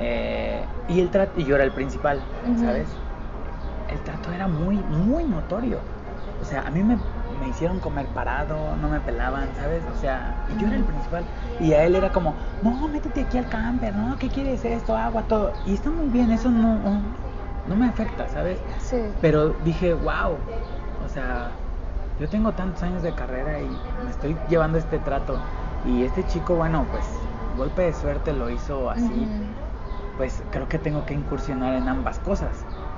[0.00, 2.20] Eh, y, el tra- y yo era el principal.
[2.58, 2.88] ¿sabes?
[3.90, 5.78] El trato era muy, muy notorio.
[6.40, 6.96] O sea, a mí me,
[7.40, 9.82] me hicieron comer parado, no me pelaban, ¿sabes?
[9.94, 11.24] O sea, y yo era el principal.
[11.58, 14.16] Y a él era como, no, métete aquí al camper, ¿no?
[14.18, 14.64] ¿Qué quieres?
[14.64, 15.52] Esto, agua, todo.
[15.66, 17.02] Y está muy bien, eso no, no,
[17.66, 18.58] no me afecta, ¿sabes?
[18.78, 18.96] Sí.
[19.20, 20.38] Pero dije, wow,
[21.04, 21.50] o sea,
[22.20, 23.66] yo tengo tantos años de carrera y
[24.04, 25.38] me estoy llevando este trato.
[25.86, 27.04] Y este chico, bueno, pues
[27.56, 29.26] golpe de suerte lo hizo así.
[30.16, 32.50] Pues creo que tengo que incursionar en ambas cosas.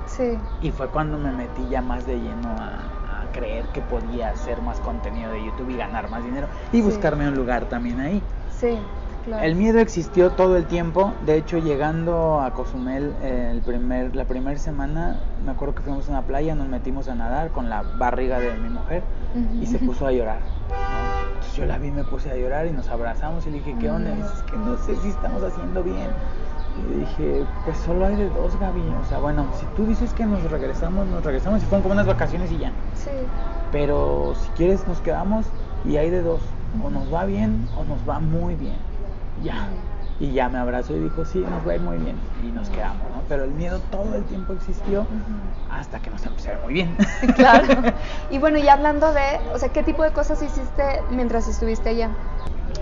[0.05, 0.37] Sí.
[0.61, 4.61] Y fue cuando me metí ya más de lleno a, a creer que podía hacer
[4.61, 6.47] más contenido de YouTube y ganar más dinero.
[6.73, 6.81] Y Sí.
[6.81, 8.21] buscarme un lugar también ahí.
[8.59, 8.77] Sí.
[9.23, 9.41] Claro.
[9.45, 11.13] El miedo existió todo el tiempo.
[11.25, 15.15] De hecho, llegando a Cozumel eh, el primer, la primera semana,
[15.45, 18.53] me acuerdo que fuimos a una playa, nos metimos a nadar con la barriga de
[18.55, 19.01] mi mujer
[19.61, 20.39] y se puso a llorar.
[21.55, 24.11] yo la vi, me puse a llorar y nos abrazamos y le dije, ¿qué onda?
[24.11, 26.09] Y dice, es que no sé si estamos haciendo bien.
[26.77, 28.81] Y le dije, pues solo hay de dos, Gaby.
[29.01, 32.07] O sea, bueno, si tú dices que nos regresamos, nos regresamos y fueron como unas
[32.07, 32.71] vacaciones y ya.
[32.95, 33.11] Sí.
[33.71, 35.45] Pero si quieres nos quedamos
[35.85, 36.41] y hay de dos.
[36.83, 38.77] O nos va bien o nos va muy bien.
[39.43, 39.67] Ya.
[40.19, 42.15] Y ya me abrazó y dijo, sí, nos va a ir muy bien.
[42.43, 43.23] Y nos quedamos, ¿no?
[43.27, 45.05] Pero el miedo todo el tiempo existió
[45.69, 46.95] hasta que nos empezó a ir muy bien.
[47.35, 47.67] Claro.
[48.29, 52.09] Y bueno, y hablando de, o sea, ¿qué tipo de cosas hiciste mientras estuviste allá?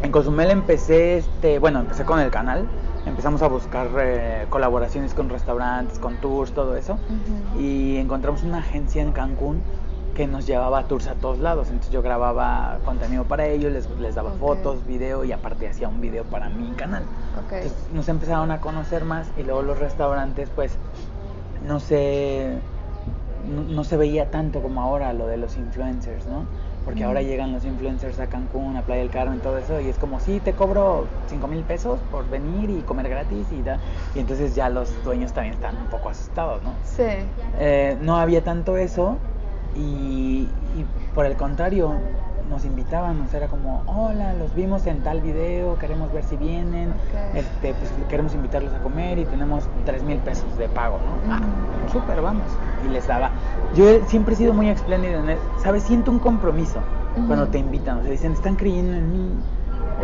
[0.04, 2.67] En Cozumel empecé, este, bueno, empecé con el canal.
[3.06, 6.98] Empezamos a buscar eh, colaboraciones con restaurantes, con tours, todo eso.
[7.58, 9.62] Y encontramos una agencia en Cancún
[10.22, 11.70] que nos llevaba a tours a todos lados.
[11.70, 14.38] Entonces yo grababa contenido para ellos, les, les daba Ok.
[14.38, 17.02] fotos, video y aparte hacía un video para mi canal.
[17.44, 17.54] Ok.
[17.54, 20.78] Entonces nos empezaron a conocer más y luego los restaurantes pues
[21.68, 22.52] no se,
[23.52, 26.46] no, no se veía tanto como ahora lo de los influencers, ¿no?
[26.86, 27.08] Porque Mm.
[27.08, 30.20] ahora llegan los influencers a Cancún, a Playa del Carmen, todo eso, y es como,
[30.20, 33.80] sí, te cobro 5 mil pesos por venir y comer gratis y da.
[34.16, 36.74] Y entonces ya los dueños también están un poco asustados, ¿no?
[36.84, 37.06] Sí.
[37.60, 39.18] Eh, no había tanto eso
[39.76, 41.94] y, y por el contrario
[42.50, 46.36] nos invitaban, o sea, era como, hola, los vimos en tal video, queremos ver si
[46.36, 46.94] vienen,
[47.34, 51.32] este, pues queremos invitarlos a comer y tenemos tres mil pesos de pago, ¿no?
[51.34, 51.40] Ah,
[51.86, 52.00] Ujú.
[52.00, 52.44] súper, vamos.
[52.86, 53.32] Y les daba.
[53.74, 55.84] Yo he- siempre he sido muy espléndido en él, ¿sabes?
[55.84, 56.80] Siento un compromiso
[57.28, 59.34] cuando te invitan, o sea, dicen, están creyendo en mí.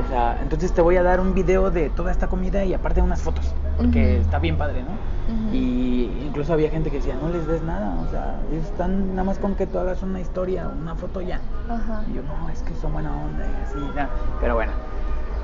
[0.04, 3.02] O sea, entonces te voy a dar un video de toda esta comida y aparte
[3.02, 5.18] unas fotos, porque está bien padre, ¿no?
[5.54, 9.40] Y incluso había gente que decía, no les des nada, o sea, están nada más
[9.40, 11.42] con que tú hagas una historia, una foto ya.
[11.70, 12.04] Ajá.
[12.10, 14.10] Y yo, no, es que son buena onda y así, ya.
[14.40, 14.72] Pero bueno.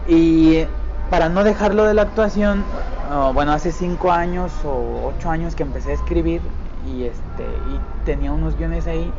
[0.07, 0.65] Y
[1.09, 2.63] para no dejarlo de la actuación,
[3.11, 6.41] oh, bueno, hace cinco años o ocho años que empecé a escribir
[6.87, 9.11] y, este, y tenía unos guiones ahí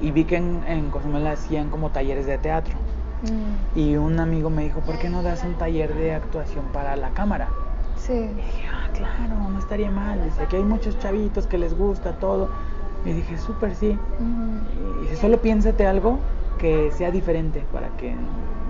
[0.00, 2.74] y vi que en, en Cozumel hacían como talleres de teatro.
[3.22, 6.96] Mm, Y un amigo me dijo, ¿por qué no das un taller de actuación para
[6.96, 7.48] la cámara?
[7.96, 8.12] Sí.
[8.14, 10.22] Y dije, ah, claro, no estaría mal.
[10.24, 12.48] Dice, aquí hay muchos chavitos que les gusta todo.
[13.04, 13.98] Y dije, súper sí.
[14.18, 16.18] Y dice, solo piénsate algo
[16.58, 18.14] que sea diferente para que,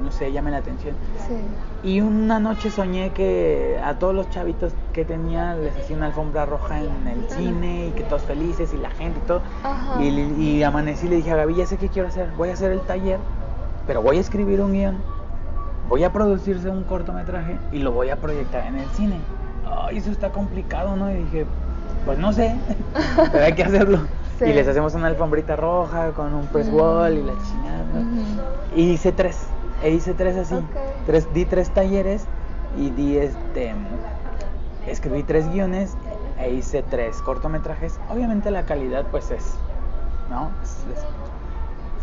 [0.05, 0.95] no sé, llame la atención.
[1.27, 1.89] Sí.
[1.89, 6.47] Y una noche soñé que a todos los chavitos que tenía les hacía una alfombra
[6.47, 9.41] roja en el cine y que todos felices y la gente y todo.
[10.01, 10.09] Y,
[10.59, 12.31] y amanecí y le dije a Gaby, ya sé qué quiero hacer.
[12.37, 13.19] Voy a hacer el taller,
[13.91, 14.99] pero voy a escribir un guion.
[15.89, 19.17] Voy a producirse un cortometraje y lo voy a proyectar en el cine.
[19.69, 21.11] Ay, eso está complicado, ¿no?
[21.11, 21.45] Y dije,
[22.07, 22.55] pues no sé,
[23.33, 23.99] pero hay que hacerlo.
[24.39, 24.45] Sí.
[24.45, 26.75] Y les hacemos una alfombrita roja con un press Mm.
[26.77, 27.83] wall y la chingada.
[27.93, 28.01] ¿no?
[28.01, 28.77] Ujú.
[28.77, 29.41] Y hice tres.
[29.83, 30.55] E hice tres así.
[30.55, 30.63] Ok.
[31.07, 32.27] Tres, di tres talleres
[32.79, 33.75] y di este.
[34.87, 35.97] Escribí tres guiones
[36.39, 37.99] e hice tres cortometrajes.
[38.09, 39.57] Obviamente la calidad, pues es.
[40.31, 40.53] ¿No?
[40.63, 41.05] Es- es-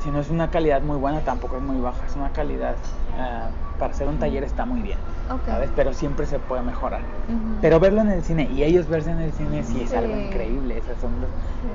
[0.07, 2.05] si no es una calidad muy buena, tampoco es muy baja.
[2.05, 2.77] Es una calidad.
[3.19, 4.97] ah, para hacer un taller está muy bien.
[5.29, 5.41] Ok.
[5.47, 5.69] ¿Sabes?
[5.75, 7.01] Pero siempre se puede mejorar.
[7.27, 7.57] Ujú.
[7.61, 10.21] Pero verlo en el cine y ellos verse en el cine sí es algo Sí.
[10.27, 10.77] increíble.
[10.77, 11.67] Esas son los- Sí.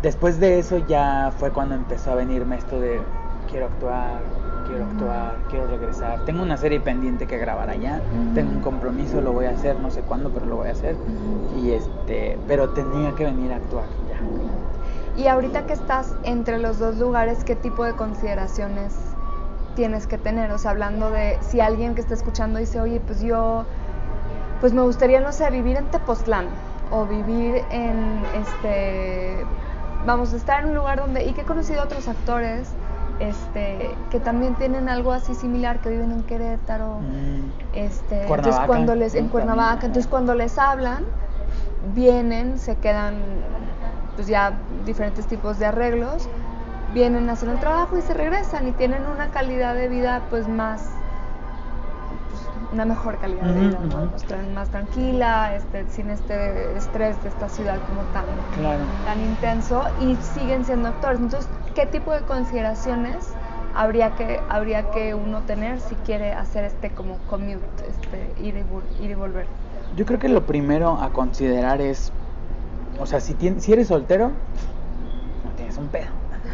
[0.00, 3.02] Después de eso ya fue cuando empezó a venirme esto de
[3.50, 4.22] quiero actuar,
[4.66, 6.18] quiero actuar, quiero regresar.
[6.24, 8.34] Tengo una serie pendiente que grabar allá, Ujú.
[8.34, 10.94] tengo un compromiso, lo voy a hacer, no sé cuándo, pero lo voy a hacer.
[10.94, 11.60] Ujú.
[11.60, 14.16] Y este, pero tenía que venir a actuar ya.
[15.16, 18.94] Y ahorita que estás entre los dos lugares, ¿qué tipo de consideraciones
[19.74, 20.50] tienes que tener?
[20.52, 23.64] O sea, hablando de si alguien que está escuchando dice, oye, pues yo,
[24.60, 26.46] pues me gustaría, no sé, vivir en Tepoztlán
[26.90, 29.44] o vivir en, este,
[30.06, 32.68] vamos, a estar en un lugar donde, y que he conocido otros actores,
[33.18, 37.50] este, que también tienen algo así similar, que viven en Querétaro, Mm.
[37.74, 39.28] este, entonces cuando les, en.
[39.28, 41.04] Cuernavaca, entonces cuando les hablan,
[41.94, 43.14] vienen, se quedan,
[44.16, 44.52] pues ya
[44.84, 46.28] diferentes tipos de arreglos,
[46.94, 50.48] vienen a hacer el trabajo y se regresan y tienen una calidad de vida pues
[50.48, 50.82] más,
[52.30, 54.08] pues, una mejor calidad de vida, ¿no?
[54.10, 54.24] Pues,
[54.54, 58.24] más tranquila, este, sin este estrés de esta ciudad como tan,
[58.54, 58.84] Claro.
[59.04, 61.20] tan intenso y siguen siendo actores.
[61.20, 63.28] Entonces, ¿qué tipo de consideraciones
[63.76, 69.04] habría que, habría que uno tener si quiere hacer este como commute, este, ir, y,
[69.04, 69.46] ir y volver?
[69.96, 72.12] Yo creo que lo primero a considerar es,
[72.98, 74.28] o sea, si, tien- si eres soltero,
[75.44, 76.06] no tienes un pedo.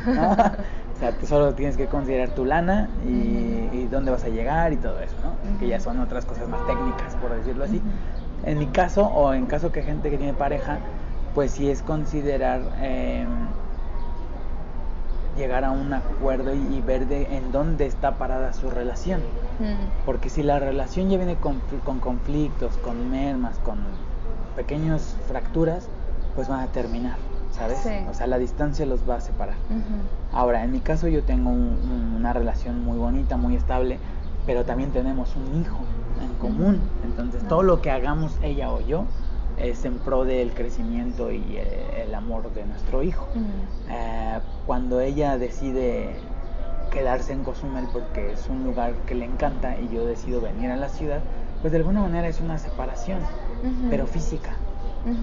[0.06, 0.32] ¿no?
[0.32, 4.72] o sea, tú solo tienes que considerar tu lana y, y dónde vas a llegar
[4.72, 5.58] y todo eso, ¿no?
[5.58, 7.80] Que ya son otras cosas más técnicas, por decirlo así.
[8.44, 10.78] En mi caso, o en caso que gente que tiene pareja,
[11.34, 13.24] pues sí es considerar eh,
[15.36, 19.20] llegar a un acuerdo y, y ver de en dónde está parada su relación.
[20.04, 23.78] Porque si la relación ya viene con, con conflictos, con mermas, con
[24.56, 25.88] pequeñas fracturas,
[26.34, 27.16] pues van a terminar,
[27.50, 27.78] ¿sabes?
[27.78, 27.90] Sí.
[28.10, 29.56] O sea, la distancia los va a separar.
[30.32, 31.58] Ahora, en mi caso yo tengo un-
[31.90, 33.98] un- una relación muy bonita, muy estable,
[34.46, 35.80] pero también tenemos un hijo
[36.22, 36.80] en común.
[37.04, 39.04] Entonces, todo lo que hagamos ella o yo
[39.58, 43.26] es en pro del crecimiento y eh, el amor de nuestro hijo.
[43.90, 46.14] Eh, cuando ella decide
[46.90, 50.76] quedarse en Cozumel porque es un lugar que le encanta y yo decido venir a
[50.76, 51.20] la ciudad,
[51.60, 53.20] pues de alguna manera es una separación,
[53.90, 54.56] pero física,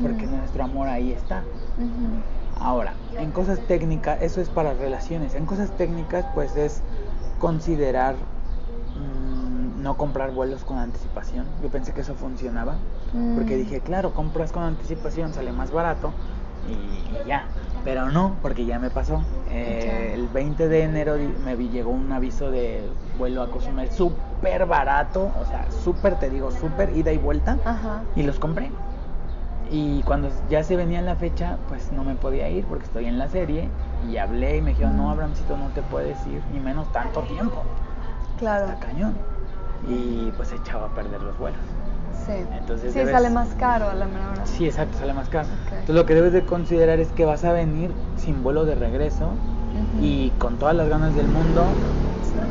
[0.01, 1.43] Porque nuestro amor ahí está.
[1.77, 2.21] Ujú.
[2.59, 6.81] Ahora, en cosas técnicas, eso es para relaciones, en cosas técnicas pues es
[7.39, 8.15] considerar
[8.95, 11.45] mm, no comprar vuelos con anticipación.
[11.61, 12.75] Yo pensé que eso funcionaba,
[13.35, 13.59] porque Mm.
[13.59, 16.13] dije, claro, compras con anticipación, sale más barato
[16.67, 17.45] y, y ya.
[17.85, 19.21] Pero no, porque ya me pasó.
[19.51, 21.15] Eh, el 20 de enero
[21.45, 26.29] me vi- llegó un aviso de vuelo a Cozumel súper barato, o sea, súper, te
[26.29, 28.03] digo, súper ida y vuelta, Ajá.
[28.17, 28.69] y los compré.
[29.71, 33.17] Y cuando ya se venía la fecha, pues no me podía ir porque estoy en
[33.19, 33.69] la serie.
[34.09, 35.11] Y hablé y me dijeron, no, Mm.
[35.11, 37.63] Abramcito, no te puedes ir, ni menos tanto tiempo.
[38.37, 38.67] Claro.
[38.69, 39.13] Está cañón.
[39.87, 41.59] Y pues echaba a perder los vuelos.
[42.25, 42.33] Sí.
[42.57, 44.45] Entonces sí, debes- sale más caro a la menor hora.
[44.45, 45.47] Sí, exacto, sale más caro.
[45.71, 49.31] Entonces lo que debes de considerar es que vas a venir sin vuelo de regreso
[50.01, 51.65] y con todas las ganas del mundo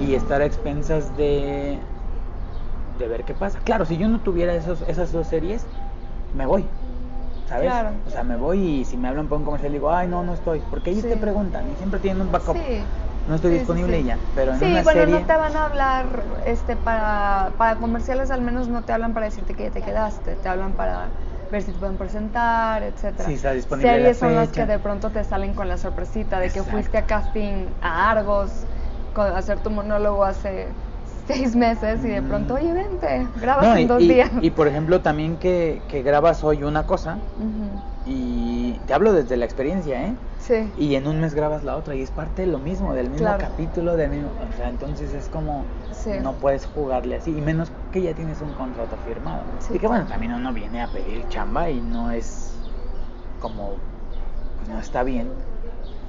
[0.01, 1.79] y estar a expensas de,
[2.99, 3.59] de ver qué pasa.
[3.65, 5.67] Claro, si yo no tuviera esos, esas dos series,
[6.37, 6.65] me voy.
[7.49, 7.71] ¿Sabes?
[7.71, 7.91] Claro.
[8.07, 10.35] O sea, me voy y si me hablan por un comercial digo, ay, no, no
[10.35, 10.61] estoy.
[10.71, 11.09] Porque ellos Sí.
[11.11, 12.57] te preguntan y siempre tienen un backup.
[12.57, 12.85] Sí.
[13.27, 14.05] No estoy Sí, sí, disponible sí.
[14.05, 14.19] ya.
[14.35, 15.21] Pero en sí, una bueno, serie.
[15.21, 19.27] no te van a hablar este, para, para comerciales, al menos no te hablan para
[19.27, 21.11] decirte que ya te quedaste, te hablan para
[21.51, 23.29] ver si te pueden presentar, etcétera.
[23.29, 26.41] Si está disponible la Series son las que de pronto te salen con la sorpresita
[26.41, 28.51] de que fuiste a casting a Argos
[29.15, 30.69] con- a hacer tu monólogo hace
[31.29, 32.57] seis meses y de pronto, Mm.
[32.57, 34.31] oye, vente, grabas No, en y, dos y- días.
[34.41, 37.19] y, por ejemplo, también que, que grabas hoy una cosa
[38.07, 40.14] y te hablo desde la experiencia, ¿eh?
[40.38, 40.73] Sí.
[40.79, 43.27] Y en un mes grabas la otra y es parte de lo mismo, del mismo
[43.27, 43.38] Claro.
[43.41, 46.12] capítulo, del mismo, o sea, entonces es como Sí.
[46.23, 49.43] no puedes jugarle así y menos que ya tienes un contrato firmado.
[49.61, 52.55] Sí, y que bueno, también uno viene a pedir chamba y no es
[53.41, 53.77] como
[54.59, 55.29] pues no está bien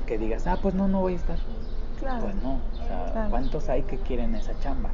[0.05, 1.38] que digas, "Ah, pues no no voy a estar."
[1.99, 2.21] Claro.
[2.21, 3.29] Pues no, o sea, Claro.
[3.29, 4.89] ¿cuántos hay que quieren esa chamba?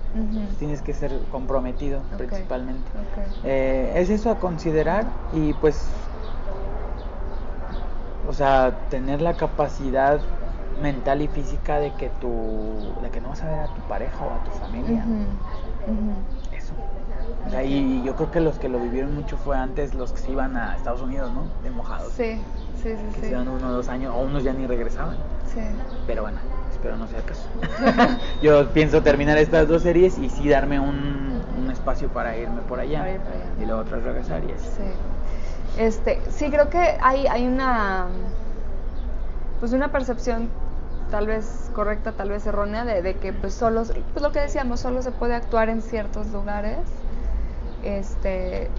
[0.57, 2.89] Tienes que ser comprometido principalmente.
[3.43, 5.87] Eh, es eso a considerar y pues,
[8.27, 10.19] o sea, tener la capacidad
[10.81, 14.17] mental y física de que tu, de que no vas a ver a tu pareja
[14.25, 15.05] o a tu familia.
[16.57, 16.73] Eso.
[17.45, 20.17] O sea, y yo creo que los que lo vivieron mucho fue antes los que
[20.19, 21.43] se iban a Estados Unidos, ¿no?
[21.63, 22.11] De mojados.
[22.13, 22.41] Sí,
[22.81, 23.21] sí, sí, Que sí.
[23.21, 25.15] se iban uno o dos años, o unos ya ni regresaban.
[25.53, 25.61] Sí.
[26.07, 26.39] Pero bueno,
[26.85, 28.19] espero no sea el caso.
[28.41, 32.79] Yo pienso terminar estas dos series y sí darme un, un espacio para irme por
[32.79, 32.99] allá.
[32.99, 33.45] Para ir para allá.
[33.61, 34.65] Y luego otra vez regresar y así.
[34.77, 35.81] Sí.
[35.81, 38.07] Este, sí, creo que hay, hay una,
[39.59, 40.49] pues una percepción
[41.11, 44.79] tal vez correcta, tal vez errónea, de, de que pues solo, pues lo que decíamos,
[44.79, 46.79] solo se puede actuar en ciertos lugares.
[47.83, 48.69] Este,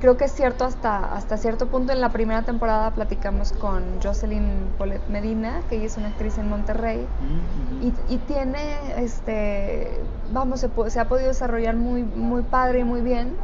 [0.00, 1.92] creo que es cierto hasta, hasta cierto punto.
[1.92, 6.48] En la primera temporada platicamos con Jocelyn Polet Medina, que ella es una actriz en
[6.48, 7.06] Monterrey.
[7.20, 7.82] Mm.
[7.82, 10.00] Y, y tiene, este,
[10.32, 13.34] vamos, se, se ha podido desarrollar muy, muy padre y muy bien,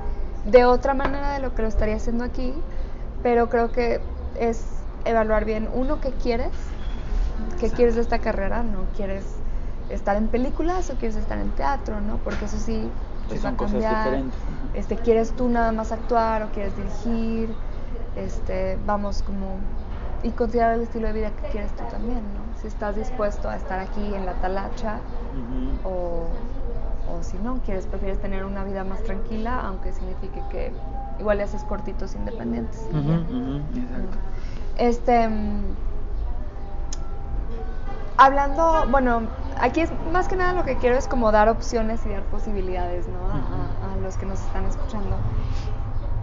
[0.44, 2.54] de otra manera de lo que lo estaría haciendo aquí,
[3.22, 4.00] pero creo que
[4.38, 4.64] es
[5.04, 6.52] evaluar bien, uno, qué quieres
[7.60, 8.62] ¿qué quieres de esta carrera?
[8.62, 9.24] ¿No quieres
[9.90, 12.18] estar en películas o quieres estar en teatro, no?
[12.18, 12.88] Porque eso sí,
[13.28, 14.22] pues va a cambiar.
[14.74, 17.50] Este, ¿quieres tú nada más actuar o quieres dirigir?
[18.16, 19.58] Este, vamos como
[20.22, 22.40] y considerar el estilo de vida que quieres tú también, ¿no?
[22.60, 24.98] Si estás dispuesto a estar aquí en la talacha
[25.84, 26.26] o,
[27.06, 30.72] o si no, quieres, prefieres tener una vida más tranquila, aunque signifique que
[31.18, 32.80] igual le haces cortitos independientes.
[33.74, 34.16] Exacto.
[34.78, 35.28] Este.
[35.28, 35.62] mm,
[38.16, 39.22] Hablando, bueno,
[39.60, 43.08] aquí es más que nada lo que quiero es como dar opciones y dar posibilidades,
[43.08, 43.28] ¿no?
[43.30, 45.16] A, a- los que nos están escuchando.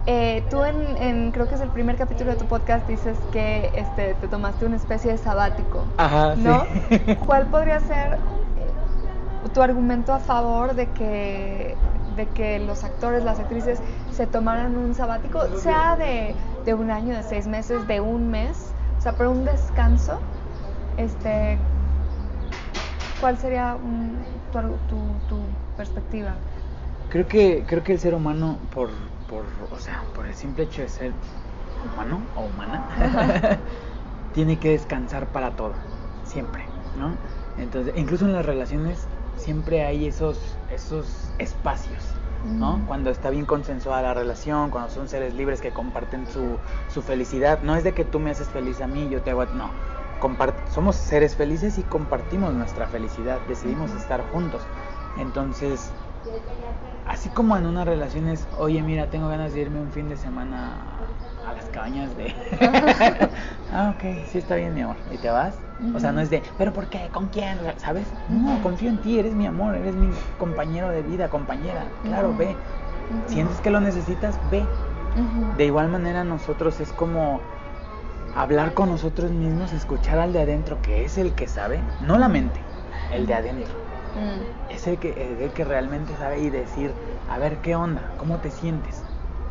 [0.04, 3.70] Eh, tú en, en- creo que es el primer capítulo de tu podcast dices que
[3.74, 6.64] este, te tomaste una especie de sabático, Ajá, ¿no?
[6.64, 7.16] sí.
[7.26, 8.18] ¿Cuál podría ser
[8.56, 8.74] eh,
[9.52, 14.94] tu argumento a favor de que, de que los actores, las actrices se tomaran un
[14.94, 19.30] sabático, sea de, de un año, de seis meses, de un mes, o sea, pero
[19.30, 20.20] un descanso?
[20.96, 21.60] Este,
[23.22, 23.78] ¿Cuál sería
[24.50, 26.44] tu, tu- tu perspectiva?
[27.08, 30.82] Creo que, creo que el ser humano, por, por, o sea, por el simple hecho
[30.82, 31.16] de ser
[31.80, 32.86] humano o humana,
[34.32, 35.76] tiene que descansar para todo,
[36.22, 37.20] siempre, ¿no?
[37.56, 42.20] Entonces, incluso en las relaciones siempre hay esos, esos espacios,
[42.56, 42.84] ¿no?
[42.84, 42.86] Ujú.
[42.86, 47.62] Cuando está bien consensuada la relación, cuando son seres libres que comparten su, su felicidad,
[47.62, 49.78] no es de que tú me haces feliz a mí, yo te hago no.
[50.70, 54.62] Somos seres felices y compartimos nuestra felicidad, decidimos estar juntos.
[55.18, 55.90] Entonces,
[57.08, 60.16] así como en una relación es, oye, mira, tengo ganas de irme un fin de
[60.16, 60.76] semana
[61.44, 62.32] a las cabañas de...
[63.72, 64.94] ah, ok, sí está bien, mi amor.
[65.10, 65.56] ¿Y te vas?
[65.92, 67.08] O sea, no es de, pero ¿por qué?
[67.12, 67.58] ¿Con quién?
[67.78, 68.06] ¿Sabes?
[68.28, 70.08] No, confío en ti, eres mi amor, eres mi
[70.38, 71.84] compañero de vida, compañera.
[72.04, 72.56] Claro, ve.
[73.26, 74.64] Sientes que lo necesitas, ve.
[75.56, 77.40] De igual manera nosotros es como
[78.34, 82.28] hablar con nosotros mismos, escuchar al de adentro, que es el que sabe, no la
[82.28, 82.60] mente,
[83.12, 83.74] el de adentro.
[84.14, 84.72] Mm.
[84.72, 86.92] Es el que, el que realmente sabe y decir,
[87.28, 88.14] a ver, ¿qué onda?
[88.18, 89.02] ¿Cómo te sientes?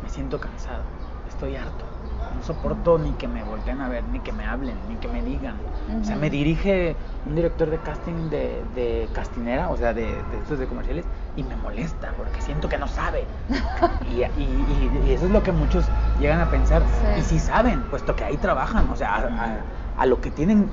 [0.02, 0.82] Me siento cansado,
[1.28, 1.91] estoy harto.
[2.34, 5.22] No soporto ni que me volteen a ver, ni que me hablen, ni que me
[5.22, 5.56] digan.
[6.00, 10.38] O sea, me dirige un director de casting de, de castinera, o sea, de, de
[10.38, 11.04] estos de comerciales,
[11.36, 13.26] y me molesta porque siento que no sabe.
[14.08, 16.82] y, y- y- y eso es lo que muchos llegan a pensar.
[17.00, 17.06] Sí.
[17.20, 19.64] Y sí saben, puesto que ahí trabajan, o sea, a, a-
[19.96, 20.70] a lo que tienen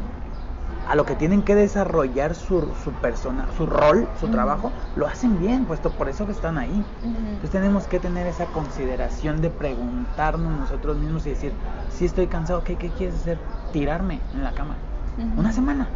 [0.90, 5.40] a lo que tienen que desarrollar su, su persona, su rol, su trabajo, lo hacen
[5.40, 6.84] bien, puesto por eso que están ahí.
[7.04, 7.18] Ujú.
[7.28, 11.54] Entonces tenemos que tener esa consideración de preguntarnos nosotros mismos y decir,
[11.96, 13.38] si estoy cansado, ¿qué, qué quieres hacer?
[13.72, 14.76] Tirarme en la cama.
[15.38, 15.88] Una semana.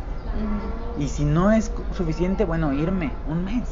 [1.00, 3.64] Y si no es suficiente, bueno, irme un mes.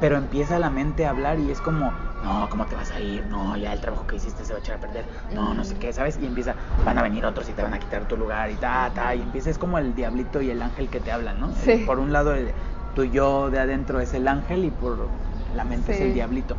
[0.00, 1.92] Pero empieza la mente a hablar y es como,
[2.26, 3.24] no, ¿cómo te vas a ir?
[3.26, 5.04] No, ya el trabajo que hiciste se va a echar a perder.
[5.32, 6.18] No, no sé qué, ¿sabes?
[6.20, 6.54] Y empieza,
[6.84, 9.14] van a venir otros y te van a quitar tu lugar y ta, ta.
[9.14, 11.50] Y empieza, es como el diablito y el ángel que te hablan, ¿no?
[11.64, 11.84] Sí.
[11.86, 12.50] Por un lado, el,
[12.94, 15.08] tu yo de adentro es el ángel y por
[15.54, 16.56] la mente es el diablito.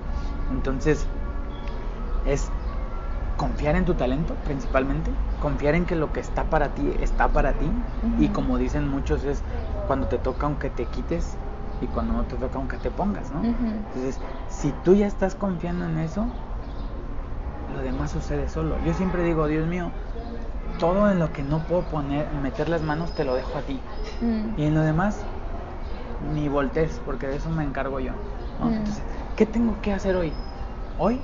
[0.52, 1.06] Entonces,
[2.26, 2.50] es
[3.36, 5.12] confiar en tu talento principalmente,
[5.42, 7.70] confiar en que lo que está para ti está para ti
[8.20, 9.44] y como dicen muchos es
[9.86, 11.38] cuando te toca aunque te quites
[11.82, 13.42] y cuando no te toca aunque te pongas, ¿no?
[13.42, 13.66] Ujú.
[13.66, 16.28] Entonces, si tú ya estás confiando en eso,
[17.68, 18.80] lo demás sucede solo.
[18.80, 19.92] Yo siempre digo, Dios mío,
[20.78, 23.82] todo en lo que no puedo poner, meter las manos, te lo dejo a ti.
[24.22, 24.60] Mm.
[24.60, 25.26] Y en lo demás,
[26.20, 28.14] ni voltees, porque de eso me encargo yo.
[28.60, 28.68] ¿no?
[28.68, 28.74] Mm.
[28.74, 29.04] Entonces,
[29.36, 30.34] ¿qué tengo que hacer hoy?
[30.98, 31.22] Hoy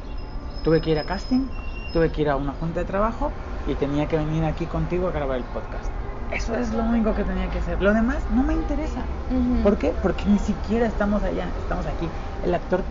[0.64, 1.50] tuve que ir a casting,
[1.92, 3.34] tuve que ir a una junta de trabajo
[3.66, 6.03] y tenía que venir aquí contigo a grabar el podcast.
[6.34, 7.82] Eso es lo único que tenía que hacer.
[7.82, 9.02] Lo demás no me interesa.
[9.30, 9.64] Ujú.
[9.64, 9.94] ¿Por qué?
[10.02, 12.10] Porque ni siquiera estamos allá, estamos aquí.
[12.44, 12.84] El actor,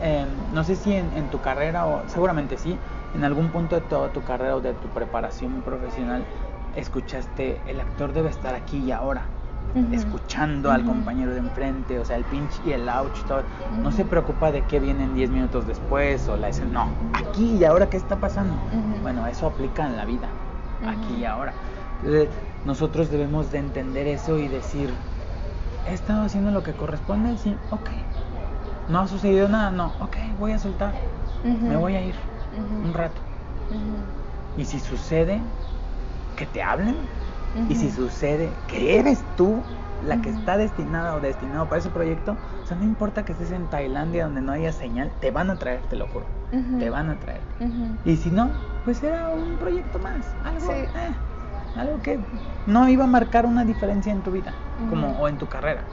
[0.00, 2.76] eh, no sé si en, en tu carrera, o seguramente sí,
[3.14, 6.24] en algún punto de toda tu carrera o de tu preparación profesional,
[6.74, 9.22] escuchaste, el actor debe estar aquí y ahora,
[9.92, 13.42] escuchando al compañero de enfrente, o sea, el pinch y el ouch, todo.
[13.82, 16.88] No se preocupa de qué vienen 10 minutos después o la escena, no,
[17.28, 18.54] aquí y ahora, ¿qué está pasando?
[19.02, 20.28] Bueno, eso aplica en la vida,
[20.86, 21.52] aquí y ahora.
[22.02, 22.28] Entonces,
[22.66, 24.90] nosotros debemos de entender eso y decir,
[25.86, 27.36] ¿he estado haciendo lo que corresponde?
[27.38, 27.90] Sí, ok.
[28.88, 29.70] ¿No ha sucedido nada?
[29.70, 30.94] No, ok, voy a soltar,
[31.42, 32.16] me voy a ir
[32.84, 33.20] un rato.
[34.56, 35.40] Y si sucede,
[36.36, 36.96] que te hablen.
[37.68, 39.62] Y si sucede que eres tú
[40.02, 43.50] la que está destinada o destinado para ese proyecto, o sea, no importa que estés
[43.50, 46.26] en Tailandia donde no haya señal, te van a traer, te lo juro.
[46.78, 47.42] Te van a traer.
[48.04, 48.50] Y si no,
[48.84, 50.72] pues era un proyecto más, algo, Sí.
[50.94, 51.16] eh,
[51.76, 52.20] algo que
[52.64, 54.54] no iba a marcar una diferencia en tu vida,
[54.88, 55.88] como o en tu carrera.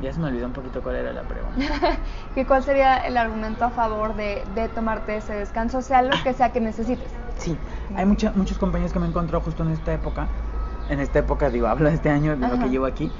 [0.00, 1.60] Ya se me olvidó un poquito cuál era la pregunta.
[2.34, 6.32] ¿Y cuál sería el argumento a favor de, de tomarte ese descanso, sea lo que
[6.34, 7.12] sea que necesites?
[7.36, 7.58] Sí,
[7.94, 10.30] hay mucha- muchos compañeros que me he encontrado justo en esta época
[10.88, 13.12] en esta época, digo, hablo de este año, de lo que llevo aquí,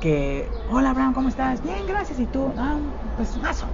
[0.00, 1.62] que, hola Abraham, ¿cómo estás?
[1.62, 2.54] Bien, gracias, ¿y tú?
[2.56, 2.80] Ah,
[3.16, 3.68] pues mazo.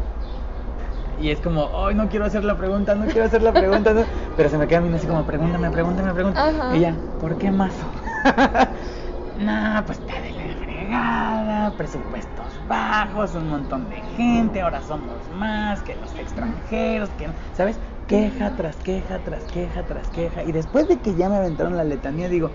[1.20, 4.04] Y es como, ay, no quiero hacer la pregunta, no quiero hacer la pregunta, no".
[4.36, 6.58] pero se me queda viendo así como, pregúntame, pregúntame, pregúntame.
[6.58, 6.76] Ajá.
[6.76, 7.86] Y ya, ¿por qué mazo?
[9.34, 15.82] nah, pues está de la fregada, presupuestos bajos, un montón de gente, ahora somos más
[15.82, 17.80] que los extranjeros, que, ¿sabes?
[18.06, 20.44] Queja tras queja, tras queja, tras queja.
[20.44, 22.52] Y después de que ya me aventaron la letanía, digo,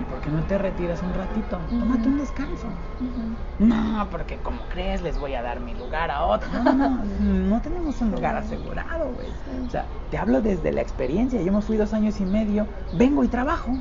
[0.00, 1.58] ¿y por qué no te retiras un ratito?
[1.68, 2.68] Tómate un descanso.
[3.58, 6.48] No, porque como crees, les voy a dar mi lugar a otro.
[6.64, 9.28] No, no, no, tenemos un lugar asegurado, güey.
[9.66, 11.40] O sea, te hablo desde la experiencia.
[11.42, 13.72] Yo me fui dos años y medio, vengo y trabajo.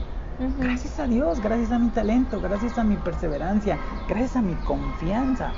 [0.58, 5.52] Gracias a Dios, gracias a mi talento, gracias a mi perseverancia, gracias a mi confianza.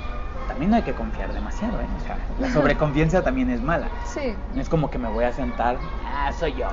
[0.48, 1.86] También no hay que confiar demasiado, ¿eh?
[1.96, 3.88] O sea, la sobreconfianza también es mala.
[4.04, 4.34] Sí.
[4.54, 6.66] No es como que me voy a sentar, ah, soy yo,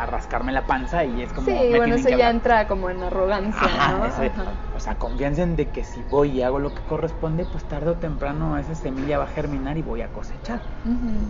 [0.00, 1.46] a rascarme la panza y es como.
[1.46, 2.30] Sí, me bueno, eso que ya hablar.
[2.34, 4.04] entra como en arrogancia, Ajá, ¿no?
[4.04, 4.52] Ajá.
[4.74, 7.90] O sea, confianza en de que si voy y hago lo que corresponde, pues tarde
[7.90, 10.60] o temprano esa semilla va a germinar y voy a cosechar.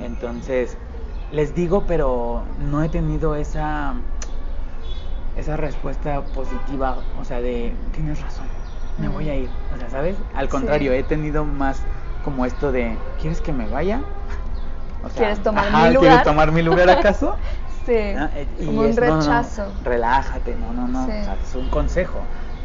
[0.01, 0.77] Entonces,
[1.33, 3.95] les digo, pero no he tenido esa
[5.37, 8.49] esa respuesta positiva, o sea, de tienes razón,
[8.99, 9.51] me voy a ir.
[9.75, 10.17] O sea, ¿sabes?
[10.35, 10.51] Al Sí.
[10.53, 11.83] contrario, he tenido más
[12.25, 14.01] como esto de ¿quieres que me vaya?
[15.03, 16.25] O sea, ¿Quieres tomar mi ¿Quieres lugar?
[16.25, 17.35] tomar mi lugar acaso?
[17.87, 19.73] Sí, Ah, eh, como un no, no, rechazo.
[19.83, 21.07] relájate, no, no, no.
[21.07, 21.13] Sí.
[21.21, 22.21] O sea, es un consejo.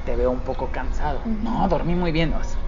[0.05, 1.21] Te veo un poco cansado.
[1.25, 2.33] No, dormí muy bien.
[2.33, 2.59] o sea,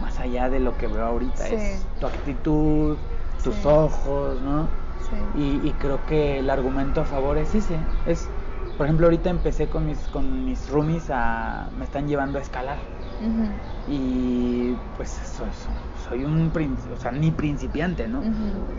[0.00, 1.54] más allá de lo que veo ahorita, Sí.
[1.54, 2.98] es tu actitud,
[3.42, 3.62] tus Sí.
[3.64, 4.68] ojos, ¿no?
[5.08, 5.16] Sí.
[5.34, 7.78] Y, y creo que el argumento a favor es ese.
[8.06, 8.28] Es,
[8.76, 11.68] por ejemplo, ahorita empecé con mis, con mis roomies a.
[11.76, 12.78] me están llevando a escalar.
[13.20, 13.48] Ujú.
[13.88, 15.74] Y pues soy, soy,
[16.08, 16.52] soy un
[16.92, 18.22] o sea, ni principiante, ¿no?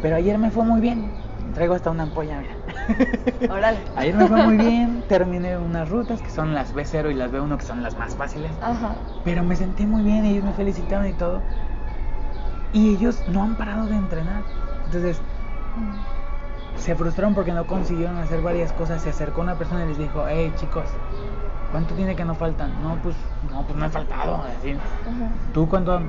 [0.01, 1.09] Pero ayer me fue muy bien.
[1.53, 2.55] Traigo hasta una ampolla, mira.
[3.53, 3.79] Órale.
[3.95, 7.57] Ayer me fue muy bien, terminé unas rutas que son las B0 y las B1
[7.57, 8.51] que son las más fáciles.
[8.61, 8.95] Ajá.
[9.23, 11.41] Pero me sentí muy bien, ellos me felicitaron y todo.
[12.73, 14.43] Y ellos no han parado de entrenar.
[14.85, 15.19] Entonces
[16.77, 19.01] se frustraron porque no consiguieron hacer varias cosas.
[19.01, 20.85] Se acercó una persona y les dijo, hey chicos,
[21.71, 22.71] ¿cuánto tiene que no faltan?
[22.83, 23.15] No, pues
[23.51, 24.43] no, pues no he faltado.
[24.59, 24.75] Así.
[25.53, 26.01] ¿Tú cuánto?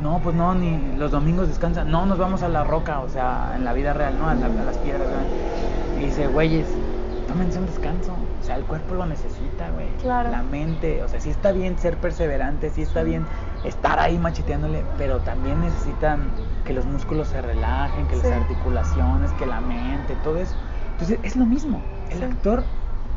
[0.00, 1.90] No, pues no, ni los domingos descansan.
[1.90, 4.28] No, nos vamos a la roca, o sea, en la vida real, ¿no?
[4.28, 6.00] A, la- a las piedras, ¿no?
[6.00, 6.66] Y dice, güeyes,
[7.26, 8.12] tómense un descanso.
[8.40, 9.88] O sea, el cuerpo lo necesita, güey.
[10.00, 10.30] Claro.
[10.30, 13.24] La mente, o sea, sí está bien ser perseverante, sí está bien
[13.64, 16.30] estar ahí macheteándole, pero también necesitan
[16.64, 18.22] que los músculos se relajen, que Sí.
[18.22, 20.54] las articulaciones, que la mente, todo eso.
[20.92, 21.82] Entonces, es lo mismo.
[22.10, 22.24] El Sí.
[22.24, 22.62] actor,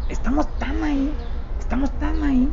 [0.10, 1.14] estamos tan ahí,
[1.60, 2.52] estamos tan ahí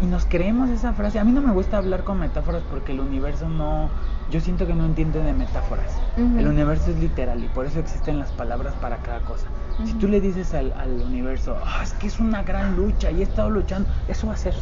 [0.00, 1.18] y nos creemos esa frase.
[1.18, 3.90] A mí no me gusta hablar con metáforas porque el universo no,
[4.30, 5.96] yo siento que no entiende de metáforas.
[6.16, 6.38] Ujú.
[6.38, 9.46] El universo es literal y por eso existen las palabras para cada cosa.
[9.84, 10.00] Si Ujú.
[10.00, 13.22] tú le dices al, al universo, "Ah, es que es una gran lucha y he
[13.22, 14.54] estado luchando, eso va a ser.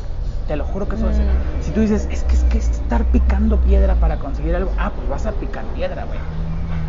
[0.46, 1.26] Te lo juro que eso va a ser.
[1.26, 1.62] Mm.
[1.62, 4.90] Si tú dices, es que es que es estar picando piedra para conseguir algo, ah,
[4.94, 6.18] pues vas a picar piedra, güey.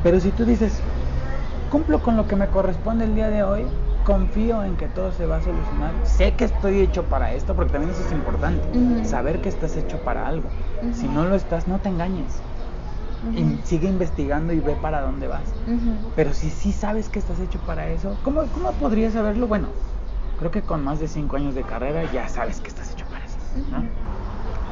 [0.04, 0.82] Pero si tú dices,
[1.70, 3.66] cumplo con lo que me corresponde el día de hoy,
[4.12, 5.93] confío en que todo se va a solucionar.
[6.03, 9.05] Sé que estoy hecho para esto, porque también eso es importante.
[9.05, 10.49] Saber que estás hecho para algo.
[10.93, 12.41] Si no lo estás, no te engañes.
[13.36, 15.53] Y sigue investigando y ve para dónde vas.
[16.16, 19.47] Pero si sí sabes que estás hecho para eso, ¿cómo, ¿cómo podrías saberlo?
[19.47, 19.68] Bueno,
[20.39, 23.26] creo que con más de 5 años de carrera ya sabes que estás hecho para
[23.26, 23.38] eso.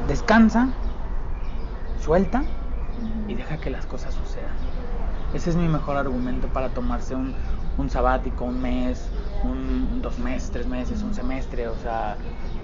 [0.06, 0.68] Descansa,
[2.04, 2.42] suelta
[3.26, 4.52] y deja que las cosas sucedan.
[5.32, 7.34] Ese es mi mejor argumento para tomarse un,
[7.78, 9.00] un sabático, un mes,
[9.44, 11.68] un dos meses, tres meses, un semestre.
[11.68, 12.16] O sea,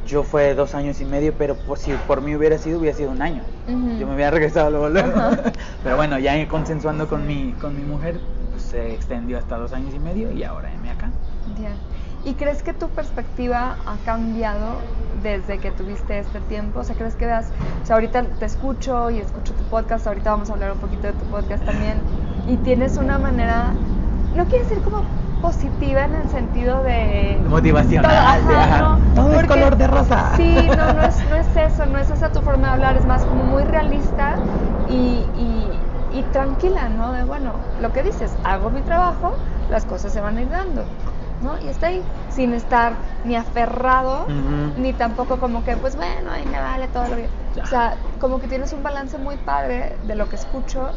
[0.07, 3.11] yo fue dos años y medio, pero por, si por mí hubiera sido, hubiera sido
[3.11, 3.43] un año.
[3.69, 3.99] Ujú.
[3.99, 5.19] Yo me hubiera regresado luego, luego.
[5.19, 5.53] Ajá.
[5.83, 8.21] Pero bueno, ya consensuando con mi, con mi mujer,
[8.51, 11.11] pues, se extendió hasta dos años y medio y ahora M acá.
[11.61, 11.71] Ya.
[12.25, 14.79] ¿Y crees que tu perspectiva ha cambiado
[15.23, 16.81] desde que tuviste este tiempo?
[16.81, 17.53] O sea, ¿crees que veas,
[17.83, 21.07] o sea, ahorita te escucho y escucho tu podcast, ahorita vamos a hablar un poquito
[21.07, 21.99] de tu podcast también,
[22.49, 23.73] y tienes una manera,
[24.37, 25.05] no quiero decir como
[25.41, 27.45] positiva en el sentido de...
[27.49, 30.33] Motivacional, Todo, ajá, no, todo es porque- color de rosa.
[30.37, 33.05] Sí, no, no es, no es eso, no es esa tu forma de hablar, es
[33.05, 34.37] más como muy realista
[34.89, 37.13] y, y, y tranquila, ¿no?
[37.13, 39.33] De bueno, lo que dices, hago mi trabajo,
[39.69, 40.87] las cosas se van a ir dando,
[41.41, 41.59] ¿no?
[41.61, 44.81] Y está ahí, sin estar ni aferrado, Ujú.
[44.81, 47.29] ni tampoco como que, pues bueno, ahí me vale todo lo que...
[47.55, 47.63] Ya.
[47.63, 50.91] O sea, como que tienes un balance muy padre de lo que escucho.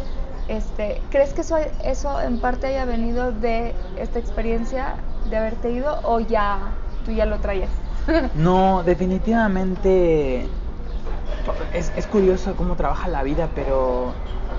[0.49, 4.95] Este, ¿Crees que eso, eso en parte haya venido de esta experiencia
[5.29, 6.73] de haberte ido o ya
[7.05, 7.69] tú ya lo traías?
[8.33, 10.49] No, definitivamente
[11.73, 14.15] es, es curioso cómo trabaja la vida, pero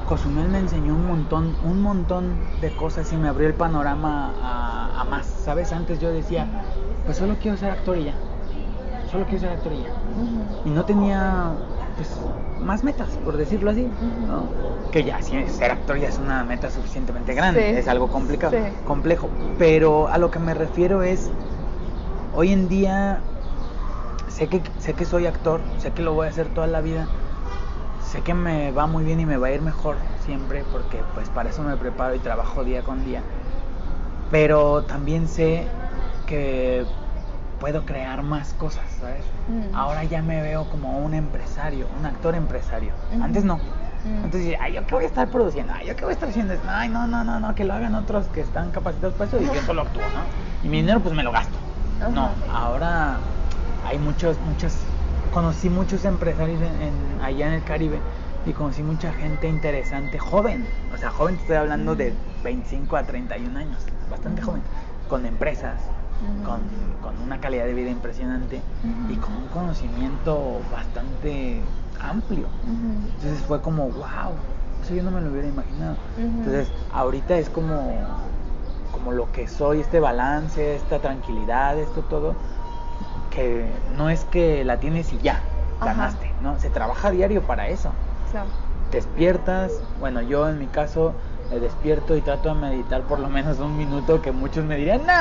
[0.09, 5.01] Cozumel me enseñó un montón, un montón de cosas y me abrió el panorama a,
[5.01, 5.27] a más.
[5.27, 5.73] ¿Sabes?
[5.73, 6.47] Antes yo decía,
[7.05, 8.15] pues solo quiero ser actor y ya.
[9.11, 9.91] solo quiero ser actor y ya.
[10.65, 11.51] Y no tenía,
[11.97, 12.09] pues,
[12.61, 13.87] más metas, por decirlo así,
[14.27, 14.49] ¿no?
[14.93, 17.79] Que ya, si ser actor ya es una meta suficientemente grande, Sí.
[17.79, 18.73] es algo complicado, Sí.
[18.85, 19.29] complejo.
[19.59, 21.31] Pero a lo que me refiero es,
[22.35, 23.23] hoy en día
[24.29, 27.07] sé que, sé que soy actor, sé que lo voy a hacer toda la vida,
[28.11, 31.29] sé que me va muy bien y me va a ir mejor siempre, porque pues
[31.29, 33.23] para eso me preparo y trabajo día con día.
[34.31, 35.67] Pero también sé
[36.27, 36.85] que
[37.61, 39.23] puedo crear más cosas, ¿sabes?
[39.49, 39.75] Mm.
[39.77, 42.93] Ahora ya me veo como un empresario, un actor empresario.
[43.15, 43.23] Ujú.
[43.23, 43.57] Antes no.
[43.57, 44.25] Mm.
[44.25, 45.73] Antes decía, ay, ¿yo qué voy a estar produciendo?
[45.77, 46.55] Ay, ¿yo qué voy a estar haciendo?
[46.69, 49.45] Ay, no, no, no, no, que lo hagan otros que están capacitados para eso y
[49.45, 50.67] yo solo actúo, ¿no?
[50.67, 51.57] Y mi dinero pues me lo gasto.
[52.13, 53.19] No, ahora
[53.87, 54.79] hay muchos, muchas,
[55.35, 57.99] conocí muchos empresarios en, en- allá en el Caribe
[58.47, 63.03] y conocí mucha gente interesante, joven, o sea, joven, te estoy hablando de 25 a
[63.03, 64.63] 31 años, bastante joven,
[65.11, 65.77] con empresas,
[66.45, 66.61] Con,
[67.03, 68.63] con una calidad de vida impresionante
[69.09, 69.21] y Ujú.
[69.21, 71.63] con un conocimiento bastante
[72.01, 72.49] amplio.
[73.15, 74.33] Entonces fue como, wow,
[74.83, 75.97] eso yo no me lo hubiera imaginado.
[76.17, 78.07] Entonces ahorita es como,
[78.93, 82.35] como lo que soy, este balance, esta tranquilidad, esto todo,
[83.31, 85.43] que no es que la tienes y ya,
[85.81, 86.59] ganaste, ¿no?
[86.59, 87.93] Se trabaja diario para eso.
[88.31, 88.49] Claro.
[88.91, 91.15] Despiertas, bueno, yo en mi caso
[91.51, 95.03] eh, despierto y trato de meditar por lo menos un minuto, que muchos me dirían,
[95.07, 95.13] no,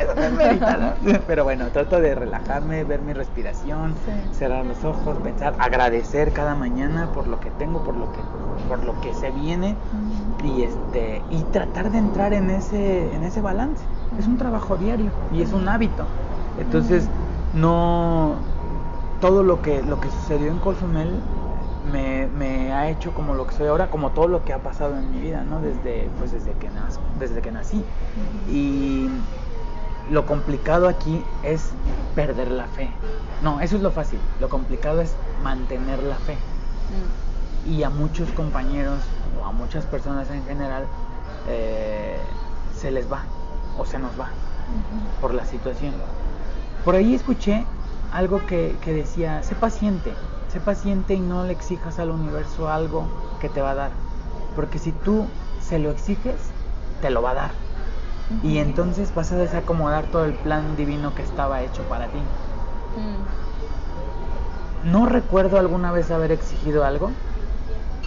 [0.00, 1.20] eso no es meditar, ¿no?".
[1.26, 4.12] Pero bueno, trato de relajarme, ver mi respiración, Sí.
[4.32, 8.20] cerrar los ojos, pensar, agradecer cada mañana por lo que tengo, por lo que,
[8.68, 9.76] por lo que se viene
[10.42, 13.84] y este y tratar de entrar en ese en ese balance
[14.18, 16.06] es un trabajo diario y es un hábito
[16.58, 17.08] entonces
[17.52, 18.36] no
[19.20, 21.20] todo lo que lo que sucedió en Cozumel
[21.92, 24.96] me, me ha hecho como lo que soy ahora como todo lo que ha pasado
[24.96, 27.84] en mi vida no desde pues desde que nací desde que nací.
[28.48, 29.08] Y
[30.10, 31.70] lo complicado aquí es
[32.14, 32.90] perder la fe.
[33.42, 34.18] No eso es lo fácil.
[34.40, 36.36] Lo complicado es mantener la fe.
[36.86, 37.70] Mm.
[37.72, 39.00] y a muchos compañeros
[39.40, 40.84] o a muchas personas en general
[41.48, 42.16] eh,
[42.76, 43.24] se les va
[43.76, 44.28] o se nos va
[45.20, 45.92] por la situación.
[46.84, 47.64] Por ahí escuché
[48.12, 50.12] algo que, que decía, sé paciente,
[50.58, 53.06] sé paciente y no le exijas al universo algo
[53.38, 53.92] que te va a dar,
[54.54, 55.28] porque si tú
[55.58, 56.54] se lo exiges,
[57.00, 57.52] te lo va a dar.
[58.40, 62.18] Y entonces vas a desacomodar todo el plan divino que estaba hecho para ti.
[62.96, 63.36] Mm.
[64.80, 67.10] No recuerdo alguna vez haber exigido algo,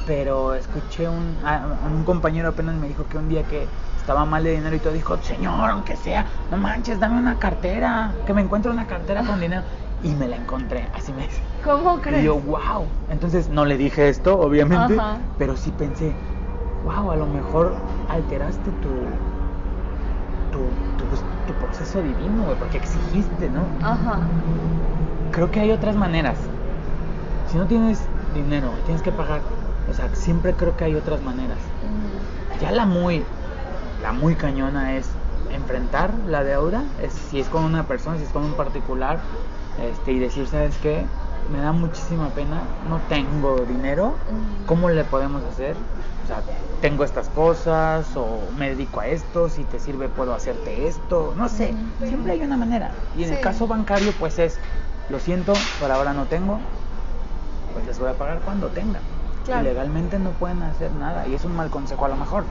[0.06, 4.44] pero escuché un, a- un compañero apenas me dijo que un día que estaba mal
[4.44, 8.42] de dinero y todo dijo, señor, aunque sea, no manches, dame una cartera, que me
[8.42, 9.66] encuentre una cartera con dinero.
[10.04, 11.42] Y me la encontré, así me dice.
[11.64, 12.22] ¿Cómo crees?
[12.22, 12.86] Y yo, wow.
[13.10, 15.18] Entonces no le dije esto, obviamente, Ajá.
[15.38, 16.14] pero sí pensé,
[16.86, 17.74] wow, a lo mejor
[18.08, 18.90] alteraste tu,
[20.52, 20.60] tu,
[20.98, 23.62] tu, pues, tu proceso divino, güey, porque exigiste, ¿no?
[23.86, 24.20] Ajá.
[25.32, 26.38] creo que hay otras maneras.
[27.52, 28.00] Si no tienes
[28.34, 29.42] dinero, tienes que pagar.
[29.90, 31.58] O sea, siempre creo que hay otras maneras.
[32.62, 33.24] Ya la muy,
[34.02, 35.10] la muy cañona es
[35.52, 36.84] enfrentar la deuda.
[37.02, 39.20] Es, si es con una persona, si es con un particular,
[39.84, 41.06] este, y decir, ¿sabes qué?
[41.52, 44.16] Me da muchísima pena, no tengo dinero.
[44.66, 45.76] ¿Cómo le podemos hacer?
[46.24, 46.44] O sea,
[46.82, 51.50] tengo estas cosas o me dedico a esto, si te sirve puedo hacerte esto, no
[51.50, 51.74] sé,
[52.06, 52.92] siempre hay una manera.
[53.16, 53.42] Y en el Sí.
[53.42, 54.60] caso bancario pues es,
[55.10, 56.60] lo siento, por ahora no tengo,
[57.74, 59.00] pues les voy a pagar cuando tenga.
[59.44, 59.64] Claro.
[59.64, 62.44] Legalmente no pueden hacer nada y es un mal consejo a lo mejor.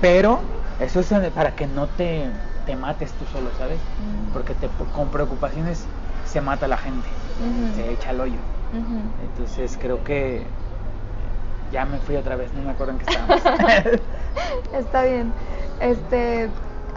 [0.00, 0.40] Pero
[0.78, 2.30] eso es para que no te,
[2.66, 3.80] te mates tú solo, ¿sabes?
[4.32, 5.86] Porque te, con preocupaciones
[6.32, 7.08] se mata la gente,
[7.74, 8.38] se echa al hoyo.
[9.30, 10.46] Entonces creo que
[11.70, 14.00] ya me fui otra vez, no me acuerdo en qué estábamos.
[14.72, 15.32] Está bien.
[15.80, 16.48] Este,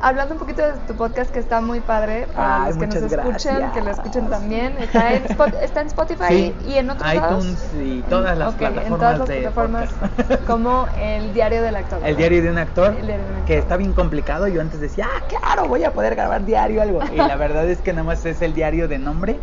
[0.02, 2.96] hablando un poquito de tu podcast que está muy padre para Ay, los que nos
[3.02, 3.98] muchas escuchen, que lo gracias.
[3.98, 4.78] escuchen también.
[4.80, 7.44] Está en, Spot- está en Spotify Sí, y en otros lados?
[7.46, 10.46] iTunes y todas las plataformas en todas las de plataformas podcast.
[10.48, 12.00] como el diario del actor.
[12.04, 13.46] El diario de un actor, El diario de un actor.
[13.46, 14.48] que está bien complicado.
[14.48, 17.00] Yo antes decía, ah, claro, voy a poder grabar diario algo.
[17.14, 19.40] Y la verdad es que nada más es el diario de nombre.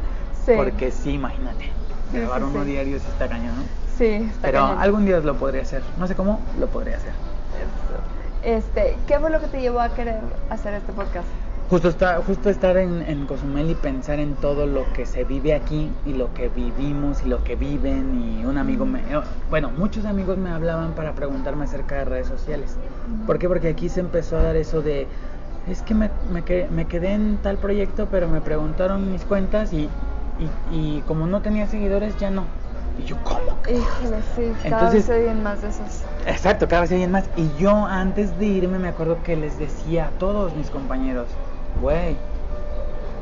[0.47, 0.53] Sí.
[0.57, 1.71] Porque sí, imagínate.
[2.11, 3.63] Sí, grabar uno diario sí está cañón, ¿no?
[3.97, 4.81] Sí, está Pero cañón.
[4.81, 5.83] algún día lo podría hacer.
[5.99, 7.13] No sé cómo, lo podría hacer.
[8.43, 10.21] Este, ¿qué fue lo que te llevó a querer
[10.51, 11.27] hacer este podcast?
[11.71, 15.55] Justo, está, justo estar en, en Cozumel y pensar en todo lo que se vive
[15.55, 18.99] aquí y lo que vivimos y lo que viven y un amigo me...
[19.01, 22.77] eh, Bueno, muchos amigos me hablaban para preguntarme acerca de redes sociales.
[23.27, 23.49] ¿Por qué?
[23.49, 25.07] Porque aquí se empezó a dar eso de...
[25.69, 29.73] Es que me, me, que- me quedé en tal proyecto, pero me preguntaron mis cuentas
[29.73, 29.89] y,
[30.41, 32.45] y, y como no tenía seguidores, ya no.
[32.99, 33.57] Y yo, ¿cómo?
[33.67, 36.03] Híjole, sí, cada Entonces- vez se más de esos.
[36.27, 37.25] Exacto, cada vez hay más.
[37.37, 41.27] Y yo antes de irme me acuerdo que les decía a todos mis compañeros,
[41.81, 42.17] güey,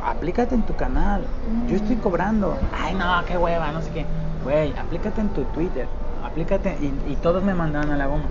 [0.05, 1.23] aplícate en tu canal.
[1.69, 2.57] Yo estoy cobrando.
[2.73, 4.07] Ay, no, qué hueva, no sé qué.
[4.45, 5.87] Güey, aplícate en tu Twitter.
[6.25, 6.77] Aplícate.
[6.81, 8.25] Y, y todos me mandaban a la goma.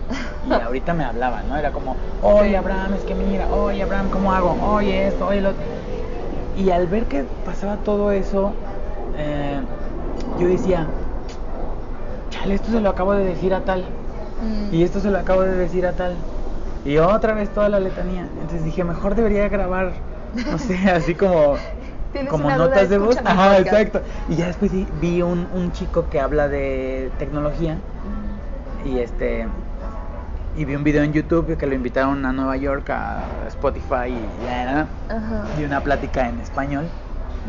[0.47, 1.57] Y ahorita me hablaban, ¿no?
[1.57, 4.55] Era como, oye, Abraham, es que mira, oye, Abraham, ¿cómo hago?
[4.61, 5.63] Oye, esto, oye, lo otro.
[6.55, 8.53] Y al ver que pasaba todo eso,
[9.17, 9.61] eh,
[10.39, 10.87] yo decía,
[12.29, 13.85] chale, esto se lo acabo de decir a tal.
[14.41, 14.73] Mm.
[14.73, 16.15] Y esto se lo acabo de decir a tal.
[16.85, 18.27] Y otra vez toda la letanía.
[18.41, 19.91] Entonces dije, mejor debería grabar,
[20.49, 21.55] no sé, así como,
[22.29, 23.17] como una duda, notas de voz.
[23.17, 23.59] Ajá, podcast.
[23.67, 24.01] exacto.
[24.29, 24.71] Y ya después
[25.01, 27.77] vi- un, un chico que habla de tecnología.
[28.85, 29.47] Y este.
[30.55, 34.45] Y vi un video en YouTube que lo invitaron a Nueva York a Spotify y
[34.45, 34.87] ya.
[35.09, 35.43] Ajá.
[35.59, 36.85] Y una plática en español.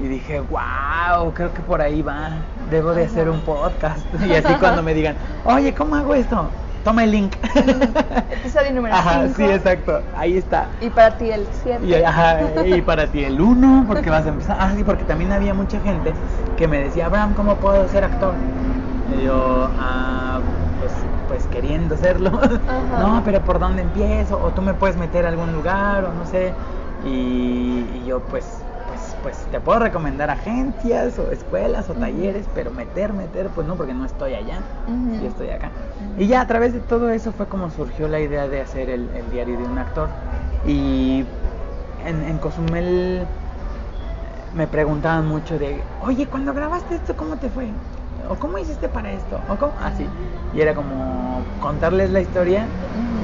[0.03, 2.31] Y dije, wow, creo que por ahí va.
[2.71, 4.05] Debo de hacer un podcast.
[4.27, 6.49] Y así cuando me digan, oye, ¿cómo hago esto?
[6.85, 7.35] Toma el link.
[8.31, 9.35] Episodio número Ajá, 5.
[9.37, 10.01] sí, exacto.
[10.17, 10.69] Ahí está.
[10.81, 11.87] Y para ti el 7.
[11.87, 14.57] Y, ajá, y para ti el 1, porque vas a empezar.
[14.59, 16.13] Ah, sí, porque también había mucha gente
[16.57, 18.35] que me decía, Abraham, ¿cómo puedo ser actor?
[19.19, 20.41] Y yo, ah,
[20.79, 20.93] pues,
[21.29, 22.31] pues queriendo serlo.
[22.99, 24.41] No, pero ¿por dónde empiezo?
[24.43, 26.53] O tú me puedes meter a algún lugar, o no sé.
[27.05, 28.63] Y, y yo, pues,
[29.23, 33.95] pues, te puedo recomendar agencias, o escuelas, o talleres, pero meter, meter, pues no, porque
[33.95, 34.59] no estoy allá.
[34.87, 35.23] Ujú.
[35.23, 35.71] Yo estoy acá.
[36.19, 39.09] Y ya a través de todo eso fue como surgió la idea de hacer el,
[39.15, 40.09] el diario de un actor.
[40.67, 41.25] Y
[42.07, 43.27] en, en Cozumel
[44.55, 47.69] me preguntaban mucho de, oye, cuando grabaste esto, ¿cómo te fue?
[48.29, 49.41] ¿O cómo hiciste para esto?
[49.49, 49.73] ¿O cómo?
[49.83, 50.07] Así.
[50.55, 52.67] Y era como contarles la historia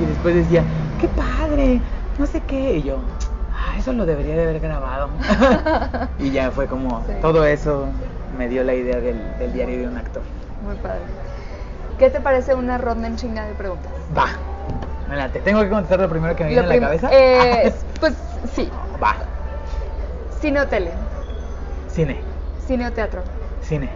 [0.01, 0.63] y después decía,
[1.01, 1.81] qué padre,
[2.19, 2.79] no sé qué.
[2.79, 2.99] Y yo,
[3.77, 5.09] ah, eso lo debería de haber grabado.
[6.19, 7.13] y ya fue como, Sí.
[7.21, 7.87] todo eso
[8.39, 10.23] me dio la idea del, del diario de un actor.
[10.65, 11.01] Muy padre.
[11.99, 13.91] ¿Qué te parece una ronda en chinga de preguntas?
[14.17, 14.27] Va.
[15.09, 15.41] Adelante.
[15.41, 17.09] ¿Tengo que contestar lo primero que me Lo viene a la cabeza?
[17.13, 18.15] eh, pues
[18.55, 18.71] sí.
[19.03, 19.15] Va.
[20.41, 20.91] Cine o tele.
[21.89, 22.21] Cine.
[22.67, 23.23] Cine o teatro.
[23.63, 23.89] Cine.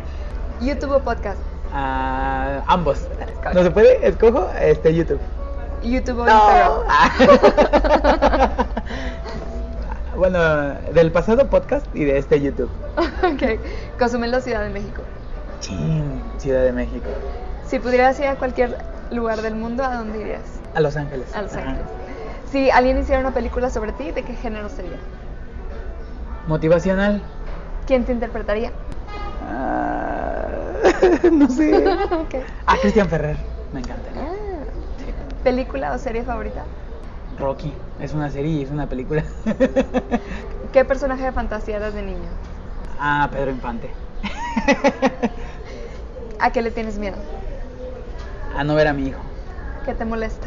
[0.61, 1.39] YouTube o podcast.
[1.75, 3.07] Ah, ambos.
[3.55, 4.07] ¿No se puede?
[4.07, 5.21] Escojo este YouTube.
[5.83, 6.85] YouTube o No.
[7.21, 8.51] Instagram.
[10.17, 10.39] bueno,
[10.95, 12.71] del pasado podcast y de este YouTube.
[12.97, 13.61] ok.
[13.99, 15.03] Cozumel Ciudad de México.
[15.61, 17.07] Chin, Ciudad de México.
[17.67, 18.77] Si pudieras ir a cualquier
[19.11, 20.61] lugar del mundo, ¿a dónde irías?
[20.75, 21.35] A Los Ángeles.
[21.35, 21.71] A Los Ajá.
[21.71, 21.87] Ángeles.
[22.51, 24.97] Si alguien hiciera una película sobre ti, ¿de qué género sería?
[26.49, 27.23] Motivacional.
[27.87, 28.73] ¿Quién te interpretaría?
[29.49, 30.47] Ah,
[31.33, 31.71] no sé.
[32.13, 32.35] Ok.
[32.67, 33.37] Ah, Cristian Ferrer.
[33.73, 34.11] Me encanta.
[34.17, 34.33] Ah.
[34.99, 35.05] Sí.
[35.45, 36.65] ¿Película o serie favorita?
[37.41, 37.73] Rocky.
[38.01, 39.25] Es una serie es una película.
[40.73, 42.29] ¿Qué personaje de fantasía eras de niño?
[42.99, 43.91] ah, Pedro Infante.
[46.39, 47.17] ¿A qué le tienes miedo?
[48.57, 49.21] a no ver a mi hijo.
[49.85, 50.47] ¿Qué te molesta?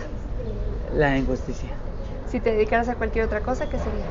[0.96, 1.70] La injusticia.
[2.30, 4.06] Si te dedicaras a cualquier otra cosa, ¿qué sería?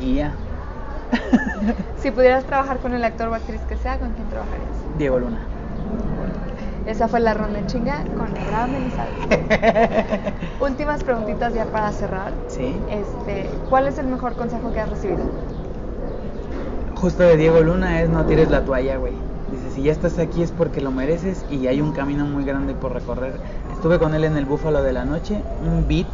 [0.00, 0.32] Guía.
[2.00, 4.68] Si pudieras trabajar con el actor o actriz que sea, ¿con quién trabajarías?
[4.98, 5.40] Diego Luna.
[6.88, 10.32] Esa fue la ronda chinga con Abraham Elizalde.
[10.62, 12.32] Últimas preguntitas ya para cerrar.
[12.46, 12.74] sí.
[12.90, 15.20] Este, ¿Cuál es el mejor consejo que has recibido?
[16.94, 19.12] Justo de Diego Luna es no tires la toalla, güey.
[19.52, 22.72] Dice, si ya estás aquí es porque lo mereces y hay un camino muy grande
[22.72, 23.34] por recorrer.
[23.74, 26.06] Estuve con él en el Búfalo de la Noche, un beat,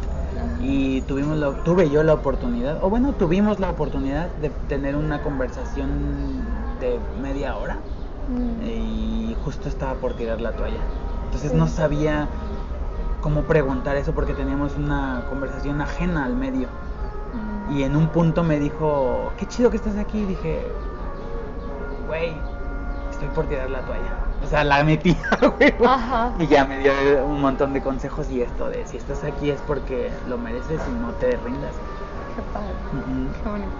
[0.61, 5.21] y tuvimos la- tuve yo la oportunidad, o bueno, tuvimos la oportunidad de tener una
[5.21, 5.87] conversación
[6.81, 7.77] de media hora
[8.29, 8.65] Mm.
[8.67, 10.79] y justo estaba por tirar la toalla.
[11.25, 11.57] Entonces Sí.
[11.57, 12.27] no sabía
[13.21, 16.67] cómo preguntar eso porque teníamos una conversación ajena al medio.
[17.67, 17.77] Mm.
[17.77, 20.19] Y en un punto me dijo, qué chido que estás aquí.
[20.19, 20.65] Y dije,
[22.07, 22.33] güey,
[23.11, 24.19] estoy por tirar la toalla.
[24.43, 25.17] O sea, la metí,
[25.57, 25.73] güey.
[25.85, 26.33] Ajá.
[26.39, 26.91] Y ya me dio
[27.25, 31.01] un montón de consejos y esto de, si estás aquí es porque lo mereces y
[31.01, 31.73] no te rindas.
[32.35, 32.67] Qué padre.
[33.43, 33.71] Qué bonito.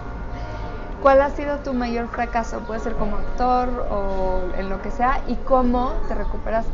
[1.01, 2.59] ¿Cuál ha sido tu mayor fracaso?
[2.61, 5.21] Puede ser como actor o en lo que sea.
[5.27, 6.71] ¿Y cómo te recuperaste?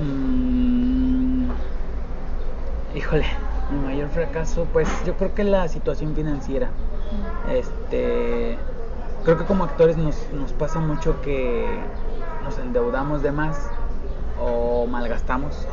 [0.00, 1.50] Mm,
[2.94, 3.26] híjole,
[3.70, 6.68] mi mayor fracaso, pues yo creo que la situación financiera.
[7.50, 8.58] Este,
[9.24, 11.80] creo que como actores nos, nos pasa mucho que
[12.44, 13.58] nos endeudamos de más
[14.40, 15.66] o malgastamos.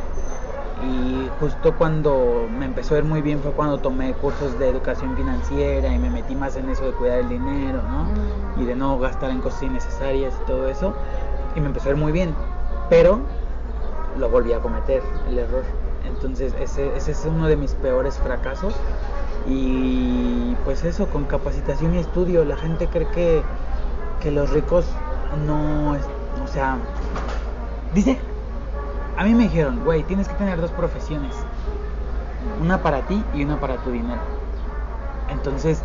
[0.81, 5.15] Y justo cuando me empezó a ir muy bien fue cuando tomé cursos de educación
[5.15, 8.03] financiera y me metí más en eso de cuidar el dinero, ¿no?
[8.05, 8.61] Mm.
[8.61, 10.93] Y de no gastar en cosas innecesarias y todo eso.
[11.55, 12.33] Y me empezó a ir muy bien.
[12.89, 13.19] Pero
[14.17, 15.63] lo volví a cometer, el error.
[16.05, 18.73] Entonces ese, ese es uno de mis peores fracasos.
[19.47, 23.41] Y pues eso, con capacitación y estudio, la gente cree que,
[24.21, 24.85] que los ricos
[25.45, 26.77] no, o sea,
[27.93, 28.19] dice,
[29.19, 31.35] a mí me dijeron, güey, tienes que tener dos profesiones.
[32.61, 34.21] Una para ti y una para tu dinero.
[35.27, 35.83] Entonces,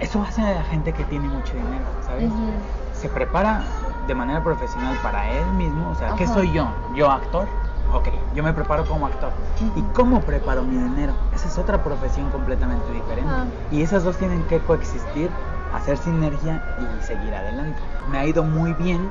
[0.00, 2.32] eso hace a la gente que tiene mucho dinero, ¿sabes?
[2.94, 3.62] Se prepara
[4.06, 6.66] de manera profesional para él mismo, o sea, ¿qué soy yo?
[6.94, 7.46] ¿Yo actor?
[7.92, 9.32] Ok, yo me preparo como actor.
[9.76, 11.12] ¿Y cómo preparo mi dinero?
[11.34, 13.30] Esa es otra profesión completamente diferente.
[13.30, 13.44] Ah.
[13.70, 15.30] Y esas dos tienen que coexistir,
[15.74, 17.78] hacer sinergia y seguir adelante.
[18.10, 19.10] Me ha ido muy bien,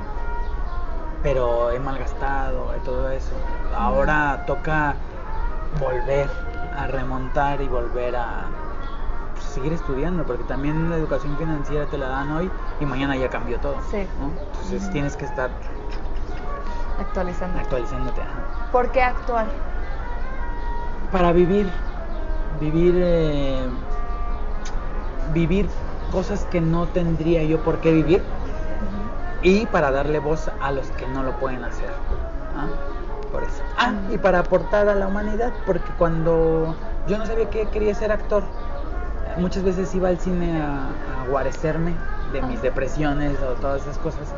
[1.24, 3.34] pero he malgastado y todo eso.
[3.76, 4.96] Ahora toca
[5.80, 6.30] volver
[6.78, 8.46] a remontar y volver a
[9.34, 12.50] pues, seguir estudiando, porque también la educación financiera te la dan hoy
[12.80, 13.76] y mañana ya cambió todo.
[13.92, 14.08] Sí.
[14.20, 14.32] ¿no?
[14.62, 15.50] Entonces tienes que estar
[17.00, 18.22] actualizándote.
[18.22, 18.72] ajá.
[18.72, 19.48] ¿Por qué actuar?
[21.12, 21.70] Para vivir,
[22.60, 23.68] vivir, eh,
[25.34, 25.70] vivir
[26.12, 28.24] cosas que no tendría yo por qué vivir
[29.42, 31.90] y para darle voz a los que no lo pueden hacer.
[32.56, 32.68] ¿ah?
[33.32, 33.62] Por eso.
[33.78, 36.76] Ah, y para aportar a la humanidad, porque cuando
[37.08, 38.44] yo no sabía que quería ser actor,
[39.38, 40.90] muchas veces iba al cine a,
[41.22, 41.96] a guarecerme
[42.34, 44.34] de mis depresiones o todas esas cosas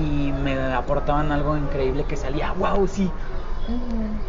[0.00, 3.10] y me aportaban algo increíble que salía, wow, sí,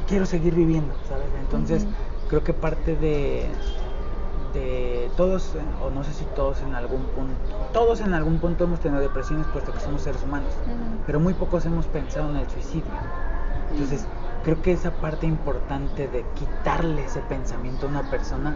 [0.08, 1.28] quiero seguir viviendo, ¿sabes?
[1.40, 1.88] Entonces,
[2.28, 3.50] creo que parte de,
[4.54, 7.34] de todos, o no sé si todos en algún punto,
[7.74, 11.04] todos en algún punto hemos tenido depresiones puesto que somos seres humanos, Ujú.
[11.08, 12.86] pero muy pocos hemos pensado en el suicidio.
[13.72, 14.06] Entonces,
[14.44, 18.56] creo que esa parte importante de quitarle ese pensamiento a una persona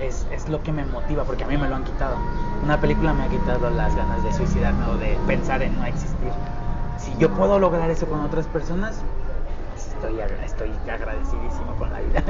[0.00, 2.16] es, es lo que me motiva, porque a mí me lo han quitado.
[2.62, 6.30] Una película me ha quitado las ganas de suicidarme o de pensar en no existir.
[6.96, 9.00] Si yo puedo lograr eso con otras personas,
[9.76, 12.22] estoy, agra- estoy agradecidísimo con la vida.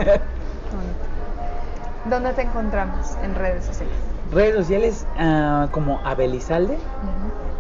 [2.06, 3.94] ¿Dónde te encontramos en redes sociales?
[4.32, 6.78] Redes sociales ah, como Abelizalde,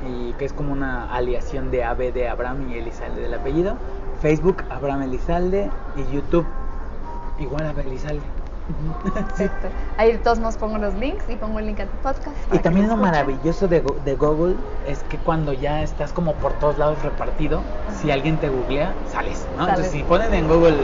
[0.08, 3.76] y que es como una aliación de Abe de Abraham y Elizalde del apellido.
[4.22, 6.46] Facebook Abraham Elizalde y YouTube
[7.38, 8.22] igual Abe Elizalde.
[9.12, 9.68] Perfecto.
[9.98, 12.36] Ahí todos modos pongo los links y pongo el link a tu podcast.
[12.52, 13.12] Y también lo escuchen.
[13.12, 17.62] maravilloso de, de Google es que cuando ya estás como por todos lados repartido,
[18.00, 19.68] si alguien te googlea, sales, ¿no?
[19.68, 20.76] Entonces si ponen en Google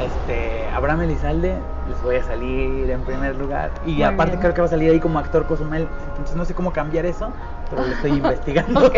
[0.00, 1.56] este Abraham Elizalde,
[2.02, 3.70] voy a salir en primer lugar.
[3.86, 4.40] Y Muy aparte bien.
[4.40, 5.88] creo que va a salir ahí como actor Cozumel.
[6.10, 7.32] Entonces no sé cómo cambiar eso,
[7.70, 8.90] pero lo estoy investigando.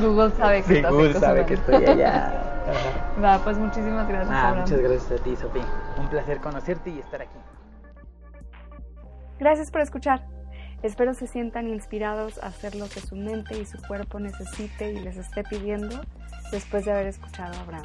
[0.00, 2.44] Google sabe que Sí, estás en Google sabe que estoy allá.
[3.24, 4.30] Va, pues muchísimas gracias.
[4.32, 5.64] Ah, muchas gracias a ti, Sofía.
[5.98, 7.38] Un placer conocerte y estar aquí.
[9.38, 10.26] Gracias por escuchar.
[10.82, 15.00] Espero se sientan inspirados a hacer lo que su mente y su cuerpo necesite y
[15.00, 16.00] les esté pidiendo
[16.52, 17.84] después de haber escuchado a Abraham.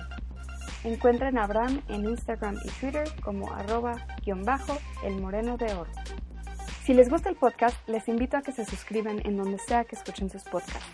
[0.83, 5.91] Encuentren a Abraham en Instagram y Twitter como arroba guion bajo el moreno de oro.
[6.83, 9.95] Si les gusta el podcast, les invito a que se suscriban en donde sea que
[9.95, 10.85] escuchen sus podcasts.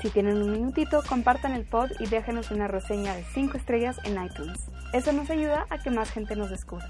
[0.00, 4.24] Si tienen un minutito, compartan el pod y déjenos una reseña de 5 estrellas en
[4.24, 4.70] iTunes.
[4.94, 6.88] Eso nos ayuda a que más gente nos descubra.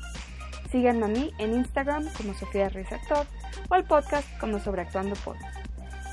[0.71, 2.71] Síganme a mí en Instagram como Sofía
[3.69, 5.37] o al podcast como Sobreactuando Pod.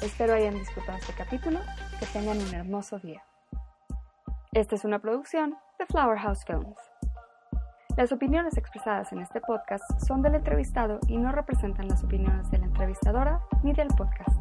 [0.01, 1.59] Espero hayan disfrutado este capítulo,
[1.99, 3.23] que tengan un hermoso día.
[4.53, 6.75] Esta es una producción The Flower House Films.
[7.97, 12.57] Las opiniones expresadas en este podcast son del entrevistado y no representan las opiniones de
[12.57, 14.35] la entrevistadora ni del podcast.